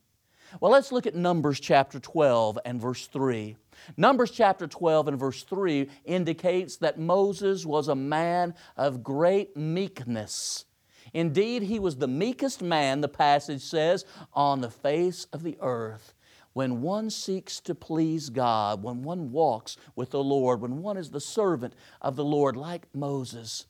Well, 0.60 0.72
let's 0.72 0.90
look 0.90 1.06
at 1.06 1.14
Numbers 1.14 1.60
chapter 1.60 2.00
12 2.00 2.58
and 2.64 2.80
verse 2.80 3.06
3. 3.06 3.56
Numbers 3.96 4.32
chapter 4.32 4.66
12 4.66 5.08
and 5.08 5.18
verse 5.18 5.44
3 5.44 5.88
indicates 6.04 6.76
that 6.78 6.98
Moses 6.98 7.64
was 7.64 7.88
a 7.88 7.94
man 7.94 8.54
of 8.76 9.04
great 9.04 9.56
meekness. 9.56 10.64
Indeed, 11.12 11.62
he 11.62 11.78
was 11.78 11.96
the 11.96 12.08
meekest 12.08 12.62
man, 12.62 13.00
the 13.00 13.08
passage 13.08 13.62
says, 13.62 14.04
on 14.32 14.60
the 14.60 14.70
face 14.70 15.26
of 15.32 15.42
the 15.42 15.56
earth. 15.60 16.14
When 16.52 16.82
one 16.82 17.10
seeks 17.10 17.60
to 17.60 17.74
please 17.74 18.28
God, 18.28 18.82
when 18.82 19.02
one 19.02 19.30
walks 19.30 19.76
with 19.94 20.10
the 20.10 20.22
Lord, 20.22 20.60
when 20.60 20.82
one 20.82 20.96
is 20.96 21.10
the 21.10 21.20
servant 21.20 21.74
of 22.00 22.16
the 22.16 22.24
Lord, 22.24 22.56
like 22.56 22.86
Moses, 22.94 23.66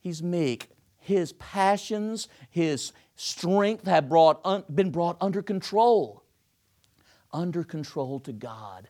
he's 0.00 0.22
meek. 0.22 0.70
His 0.96 1.32
passions, 1.34 2.28
his 2.50 2.92
strength 3.14 3.86
have 3.86 4.08
brought, 4.08 4.40
un, 4.44 4.64
been 4.74 4.90
brought 4.90 5.16
under 5.20 5.42
control, 5.42 6.22
under 7.32 7.62
control 7.64 8.20
to 8.20 8.32
God 8.32 8.88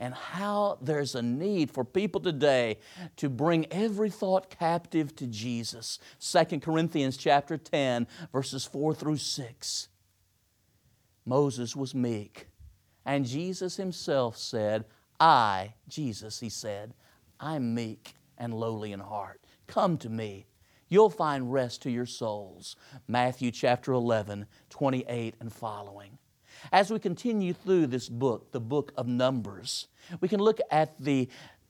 and 0.00 0.14
how 0.14 0.78
there's 0.80 1.14
a 1.14 1.20
need 1.22 1.70
for 1.70 1.84
people 1.84 2.22
today 2.22 2.78
to 3.16 3.28
bring 3.28 3.66
every 3.70 4.08
thought 4.08 4.50
captive 4.50 5.14
to 5.14 5.26
Jesus. 5.26 5.98
2 6.20 6.58
Corinthians 6.58 7.18
chapter 7.18 7.58
10 7.58 8.08
verses 8.32 8.64
4 8.64 8.94
through 8.94 9.18
6. 9.18 9.88
Moses 11.26 11.76
was 11.76 11.94
meek, 11.94 12.48
and 13.04 13.26
Jesus 13.26 13.76
himself 13.76 14.38
said, 14.38 14.86
I, 15.20 15.74
Jesus, 15.86 16.40
he 16.40 16.48
said, 16.48 16.94
I'm 17.38 17.74
meek 17.74 18.14
and 18.38 18.54
lowly 18.54 18.92
in 18.92 19.00
heart. 19.00 19.42
Come 19.66 19.98
to 19.98 20.08
me. 20.08 20.46
You'll 20.88 21.10
find 21.10 21.52
rest 21.52 21.82
to 21.82 21.90
your 21.90 22.06
souls. 22.06 22.74
Matthew 23.06 23.50
chapter 23.50 23.92
11, 23.92 24.46
28 24.70 25.34
and 25.40 25.52
following. 25.52 26.18
As 26.72 26.90
we 26.90 26.98
continue 26.98 27.52
through 27.52 27.86
this 27.88 28.08
book, 28.08 28.52
the 28.52 28.60
book 28.60 28.92
of 28.96 29.06
Numbers, 29.06 29.88
we 30.20 30.28
can 30.28 30.40
look 30.40 30.60
at 30.70 31.00
the 31.00 31.28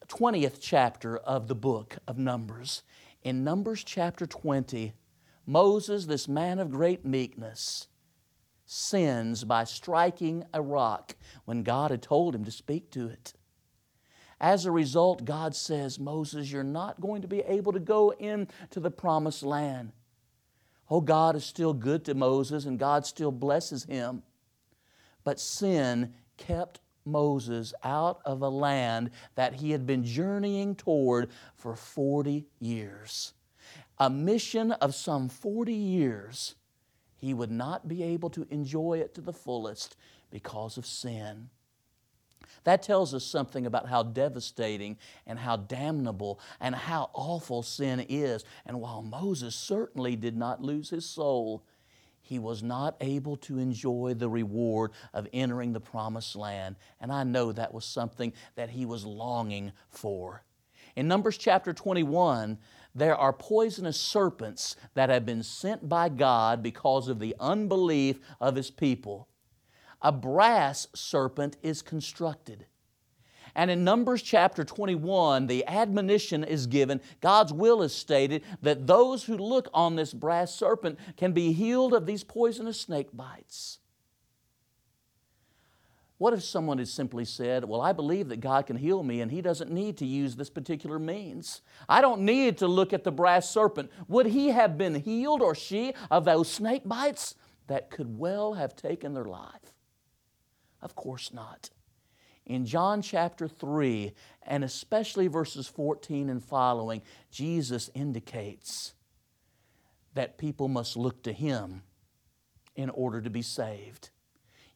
20th 0.08 0.58
chapter 0.60 1.16
of 1.16 1.48
the 1.48 1.54
book 1.54 1.98
of 2.06 2.18
Numbers. 2.18 2.82
In 3.22 3.44
Numbers 3.44 3.84
chapter 3.84 4.26
20, 4.26 4.92
Moses, 5.46 6.06
this 6.06 6.28
man 6.28 6.58
of 6.58 6.70
great 6.70 7.04
meekness, 7.04 7.88
sins 8.66 9.44
by 9.44 9.64
striking 9.64 10.44
a 10.54 10.62
rock 10.62 11.16
when 11.44 11.62
God 11.62 11.90
had 11.90 12.02
told 12.02 12.34
him 12.34 12.44
to 12.44 12.50
speak 12.50 12.90
to 12.92 13.08
it. 13.08 13.34
As 14.40 14.64
a 14.64 14.70
result, 14.70 15.24
God 15.24 15.54
says, 15.54 15.98
Moses, 15.98 16.50
you're 16.50 16.62
not 16.62 17.00
going 17.00 17.22
to 17.22 17.28
be 17.28 17.40
able 17.40 17.72
to 17.72 17.80
go 17.80 18.10
into 18.10 18.80
the 18.80 18.90
promised 18.90 19.42
land. 19.42 19.92
Oh, 20.88 21.00
God 21.00 21.36
is 21.36 21.44
still 21.44 21.74
good 21.74 22.04
to 22.06 22.14
Moses 22.14 22.64
and 22.64 22.78
God 22.78 23.06
still 23.06 23.30
blesses 23.30 23.84
him. 23.84 24.22
But 25.24 25.40
sin 25.40 26.14
kept 26.36 26.80
Moses 27.04 27.74
out 27.82 28.20
of 28.24 28.42
a 28.42 28.48
land 28.48 29.10
that 29.34 29.54
he 29.54 29.70
had 29.70 29.86
been 29.86 30.04
journeying 30.04 30.74
toward 30.74 31.30
for 31.54 31.74
40 31.74 32.46
years. 32.58 33.32
A 33.98 34.08
mission 34.08 34.72
of 34.72 34.94
some 34.94 35.28
40 35.28 35.72
years, 35.74 36.54
he 37.16 37.34
would 37.34 37.50
not 37.50 37.88
be 37.88 38.02
able 38.02 38.30
to 38.30 38.46
enjoy 38.50 38.98
it 38.98 39.14
to 39.14 39.20
the 39.20 39.32
fullest 39.32 39.96
because 40.30 40.76
of 40.76 40.86
sin. 40.86 41.50
That 42.64 42.82
tells 42.82 43.14
us 43.14 43.24
something 43.24 43.66
about 43.66 43.88
how 43.88 44.02
devastating 44.02 44.98
and 45.26 45.38
how 45.38 45.56
damnable 45.56 46.40
and 46.60 46.74
how 46.74 47.10
awful 47.14 47.62
sin 47.62 48.04
is. 48.08 48.44
And 48.66 48.80
while 48.80 49.02
Moses 49.02 49.54
certainly 49.54 50.16
did 50.16 50.36
not 50.36 50.62
lose 50.62 50.90
his 50.90 51.06
soul, 51.06 51.64
he 52.30 52.38
was 52.38 52.62
not 52.62 52.94
able 53.00 53.36
to 53.36 53.58
enjoy 53.58 54.14
the 54.16 54.28
reward 54.28 54.92
of 55.12 55.26
entering 55.32 55.72
the 55.72 55.80
promised 55.80 56.36
land. 56.36 56.76
And 57.00 57.10
I 57.10 57.24
know 57.24 57.50
that 57.50 57.74
was 57.74 57.84
something 57.84 58.32
that 58.54 58.70
he 58.70 58.86
was 58.86 59.04
longing 59.04 59.72
for. 59.88 60.44
In 60.94 61.08
Numbers 61.08 61.36
chapter 61.36 61.72
21, 61.72 62.56
there 62.94 63.16
are 63.16 63.32
poisonous 63.32 63.98
serpents 63.98 64.76
that 64.94 65.10
have 65.10 65.26
been 65.26 65.42
sent 65.42 65.88
by 65.88 66.08
God 66.08 66.62
because 66.62 67.08
of 67.08 67.18
the 67.18 67.34
unbelief 67.40 68.20
of 68.40 68.54
His 68.54 68.70
people. 68.70 69.26
A 70.00 70.12
brass 70.12 70.86
serpent 70.94 71.56
is 71.64 71.82
constructed. 71.82 72.66
And 73.54 73.70
in 73.70 73.84
Numbers 73.84 74.22
chapter 74.22 74.64
21, 74.64 75.46
the 75.46 75.66
admonition 75.66 76.44
is 76.44 76.66
given, 76.66 77.00
God's 77.20 77.52
will 77.52 77.82
is 77.82 77.94
stated 77.94 78.42
that 78.62 78.86
those 78.86 79.24
who 79.24 79.36
look 79.36 79.68
on 79.74 79.96
this 79.96 80.12
brass 80.12 80.54
serpent 80.54 80.98
can 81.16 81.32
be 81.32 81.52
healed 81.52 81.94
of 81.94 82.06
these 82.06 82.24
poisonous 82.24 82.80
snake 82.80 83.08
bites. 83.12 83.78
What 86.20 86.34
if 86.34 86.44
someone 86.44 86.76
had 86.76 86.88
simply 86.88 87.24
said, 87.24 87.64
Well, 87.64 87.80
I 87.80 87.94
believe 87.94 88.28
that 88.28 88.42
God 88.42 88.66
can 88.66 88.76
heal 88.76 89.02
me 89.02 89.22
and 89.22 89.30
He 89.30 89.40
doesn't 89.40 89.70
need 89.70 89.96
to 89.96 90.06
use 90.06 90.36
this 90.36 90.50
particular 90.50 90.98
means? 90.98 91.62
I 91.88 92.02
don't 92.02 92.20
need 92.20 92.58
to 92.58 92.66
look 92.66 92.92
at 92.92 93.04
the 93.04 93.10
brass 93.10 93.48
serpent. 93.48 93.90
Would 94.06 94.26
he 94.26 94.48
have 94.48 94.76
been 94.76 94.96
healed 94.96 95.40
or 95.40 95.54
she 95.54 95.94
of 96.10 96.26
those 96.26 96.50
snake 96.50 96.82
bites 96.84 97.36
that 97.68 97.90
could 97.90 98.18
well 98.18 98.52
have 98.52 98.76
taken 98.76 99.14
their 99.14 99.24
life? 99.24 99.72
Of 100.82 100.94
course 100.94 101.32
not. 101.32 101.70
In 102.50 102.66
John 102.66 103.00
chapter 103.00 103.46
3, 103.46 104.12
and 104.42 104.64
especially 104.64 105.28
verses 105.28 105.68
14 105.68 106.28
and 106.28 106.42
following, 106.42 107.00
Jesus 107.30 107.90
indicates 107.94 108.92
that 110.14 110.36
people 110.36 110.66
must 110.66 110.96
look 110.96 111.22
to 111.22 111.32
Him 111.32 111.84
in 112.74 112.90
order 112.90 113.20
to 113.20 113.30
be 113.30 113.40
saved. 113.40 114.10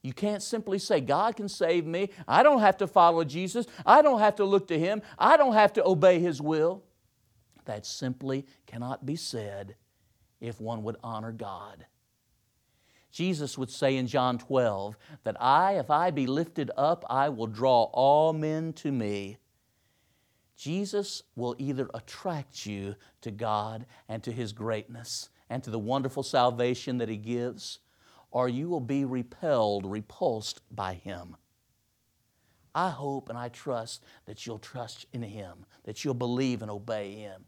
You 0.02 0.12
can't 0.12 0.40
simply 0.40 0.78
say, 0.78 1.00
God 1.00 1.34
can 1.34 1.48
save 1.48 1.84
me. 1.84 2.10
I 2.28 2.44
don't 2.44 2.60
have 2.60 2.76
to 2.76 2.86
follow 2.86 3.24
Jesus. 3.24 3.66
I 3.84 4.02
don't 4.02 4.20
have 4.20 4.36
to 4.36 4.44
look 4.44 4.68
to 4.68 4.78
Him. 4.78 5.02
I 5.18 5.36
don't 5.36 5.54
have 5.54 5.72
to 5.72 5.84
obey 5.84 6.20
His 6.20 6.40
will. 6.40 6.84
That 7.64 7.86
simply 7.86 8.46
cannot 8.68 9.04
be 9.04 9.16
said 9.16 9.74
if 10.40 10.60
one 10.60 10.84
would 10.84 10.96
honor 11.02 11.32
God. 11.32 11.86
Jesus 13.14 13.56
would 13.56 13.70
say 13.70 13.96
in 13.96 14.08
John 14.08 14.38
12 14.38 14.96
that 15.22 15.40
I, 15.40 15.78
if 15.78 15.88
I 15.88 16.10
be 16.10 16.26
lifted 16.26 16.72
up, 16.76 17.04
I 17.08 17.28
will 17.28 17.46
draw 17.46 17.84
all 17.92 18.32
men 18.32 18.72
to 18.72 18.90
me. 18.90 19.36
Jesus 20.56 21.22
will 21.36 21.54
either 21.56 21.88
attract 21.94 22.66
you 22.66 22.96
to 23.20 23.30
God 23.30 23.86
and 24.08 24.20
to 24.24 24.32
His 24.32 24.52
greatness 24.52 25.28
and 25.48 25.62
to 25.62 25.70
the 25.70 25.78
wonderful 25.78 26.24
salvation 26.24 26.98
that 26.98 27.08
He 27.08 27.16
gives, 27.16 27.78
or 28.32 28.48
you 28.48 28.68
will 28.68 28.80
be 28.80 29.04
repelled, 29.04 29.86
repulsed 29.86 30.62
by 30.72 30.94
Him. 30.94 31.36
I 32.74 32.90
hope 32.90 33.28
and 33.28 33.38
I 33.38 33.48
trust 33.48 34.02
that 34.26 34.44
you'll 34.44 34.58
trust 34.58 35.06
in 35.12 35.22
Him, 35.22 35.66
that 35.84 36.04
you'll 36.04 36.14
believe 36.14 36.62
and 36.62 36.70
obey 36.70 37.12
Him. 37.12 37.44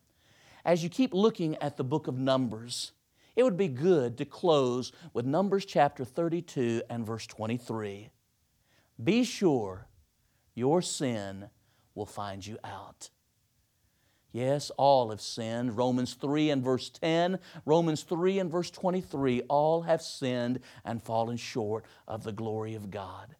As 0.64 0.84
you 0.84 0.88
keep 0.88 1.12
looking 1.12 1.56
at 1.56 1.76
the 1.76 1.82
book 1.82 2.06
of 2.06 2.16
Numbers, 2.16 2.92
it 3.36 3.42
would 3.42 3.56
be 3.56 3.68
good 3.68 4.16
to 4.18 4.24
close 4.24 4.92
with 5.12 5.26
Numbers 5.26 5.66
chapter 5.66 6.04
32 6.04 6.82
and 6.88 7.06
verse 7.06 7.26
23. 7.26 8.08
Be 9.02 9.24
sure 9.24 9.86
your 10.54 10.80
sin 10.80 11.50
will 11.94 12.06
find 12.06 12.44
you 12.44 12.58
out. 12.64 13.10
Yes, 14.32 14.70
all 14.76 15.10
have 15.10 15.20
sinned. 15.20 15.76
Romans 15.76 16.14
3 16.14 16.50
and 16.50 16.62
verse 16.62 16.90
10, 16.90 17.38
Romans 17.64 18.02
3 18.02 18.38
and 18.38 18.50
verse 18.50 18.70
23, 18.70 19.42
all 19.48 19.82
have 19.82 20.02
sinned 20.02 20.60
and 20.84 21.02
fallen 21.02 21.36
short 21.36 21.84
of 22.08 22.24
the 22.24 22.32
glory 22.32 22.74
of 22.74 22.90
God. 22.90 23.36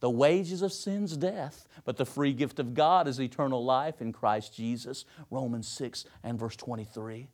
The 0.00 0.10
wages 0.10 0.62
of 0.62 0.72
sin's 0.72 1.16
death, 1.16 1.66
but 1.84 1.96
the 1.96 2.04
free 2.04 2.32
gift 2.32 2.58
of 2.58 2.74
God 2.74 3.08
is 3.08 3.20
eternal 3.20 3.64
life 3.64 4.00
in 4.00 4.12
Christ 4.12 4.54
Jesus. 4.54 5.04
Romans 5.30 5.66
6 5.68 6.04
and 6.22 6.38
verse 6.38 6.54
23. 6.54 7.28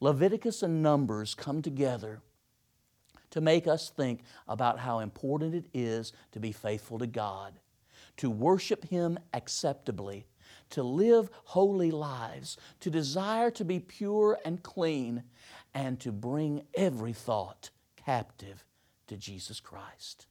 Leviticus 0.00 0.62
and 0.62 0.82
Numbers 0.82 1.34
come 1.34 1.62
together 1.62 2.20
to 3.30 3.40
make 3.40 3.66
us 3.66 3.90
think 3.90 4.22
about 4.46 4.78
how 4.78 5.00
important 5.00 5.54
it 5.54 5.66
is 5.74 6.12
to 6.32 6.40
be 6.40 6.52
faithful 6.52 6.98
to 6.98 7.06
God, 7.06 7.58
to 8.16 8.30
worship 8.30 8.84
Him 8.84 9.18
acceptably 9.32 10.26
to 10.70 10.82
live 10.82 11.30
holy 11.44 11.90
lives, 11.90 12.56
to 12.80 12.90
desire 12.90 13.50
to 13.52 13.64
be 13.64 13.78
pure 13.78 14.38
and 14.44 14.62
clean, 14.62 15.22
and 15.72 16.00
to 16.00 16.12
bring 16.12 16.62
every 16.74 17.12
thought 17.12 17.70
captive 17.96 18.64
to 19.06 19.16
Jesus 19.16 19.60
Christ. 19.60 20.26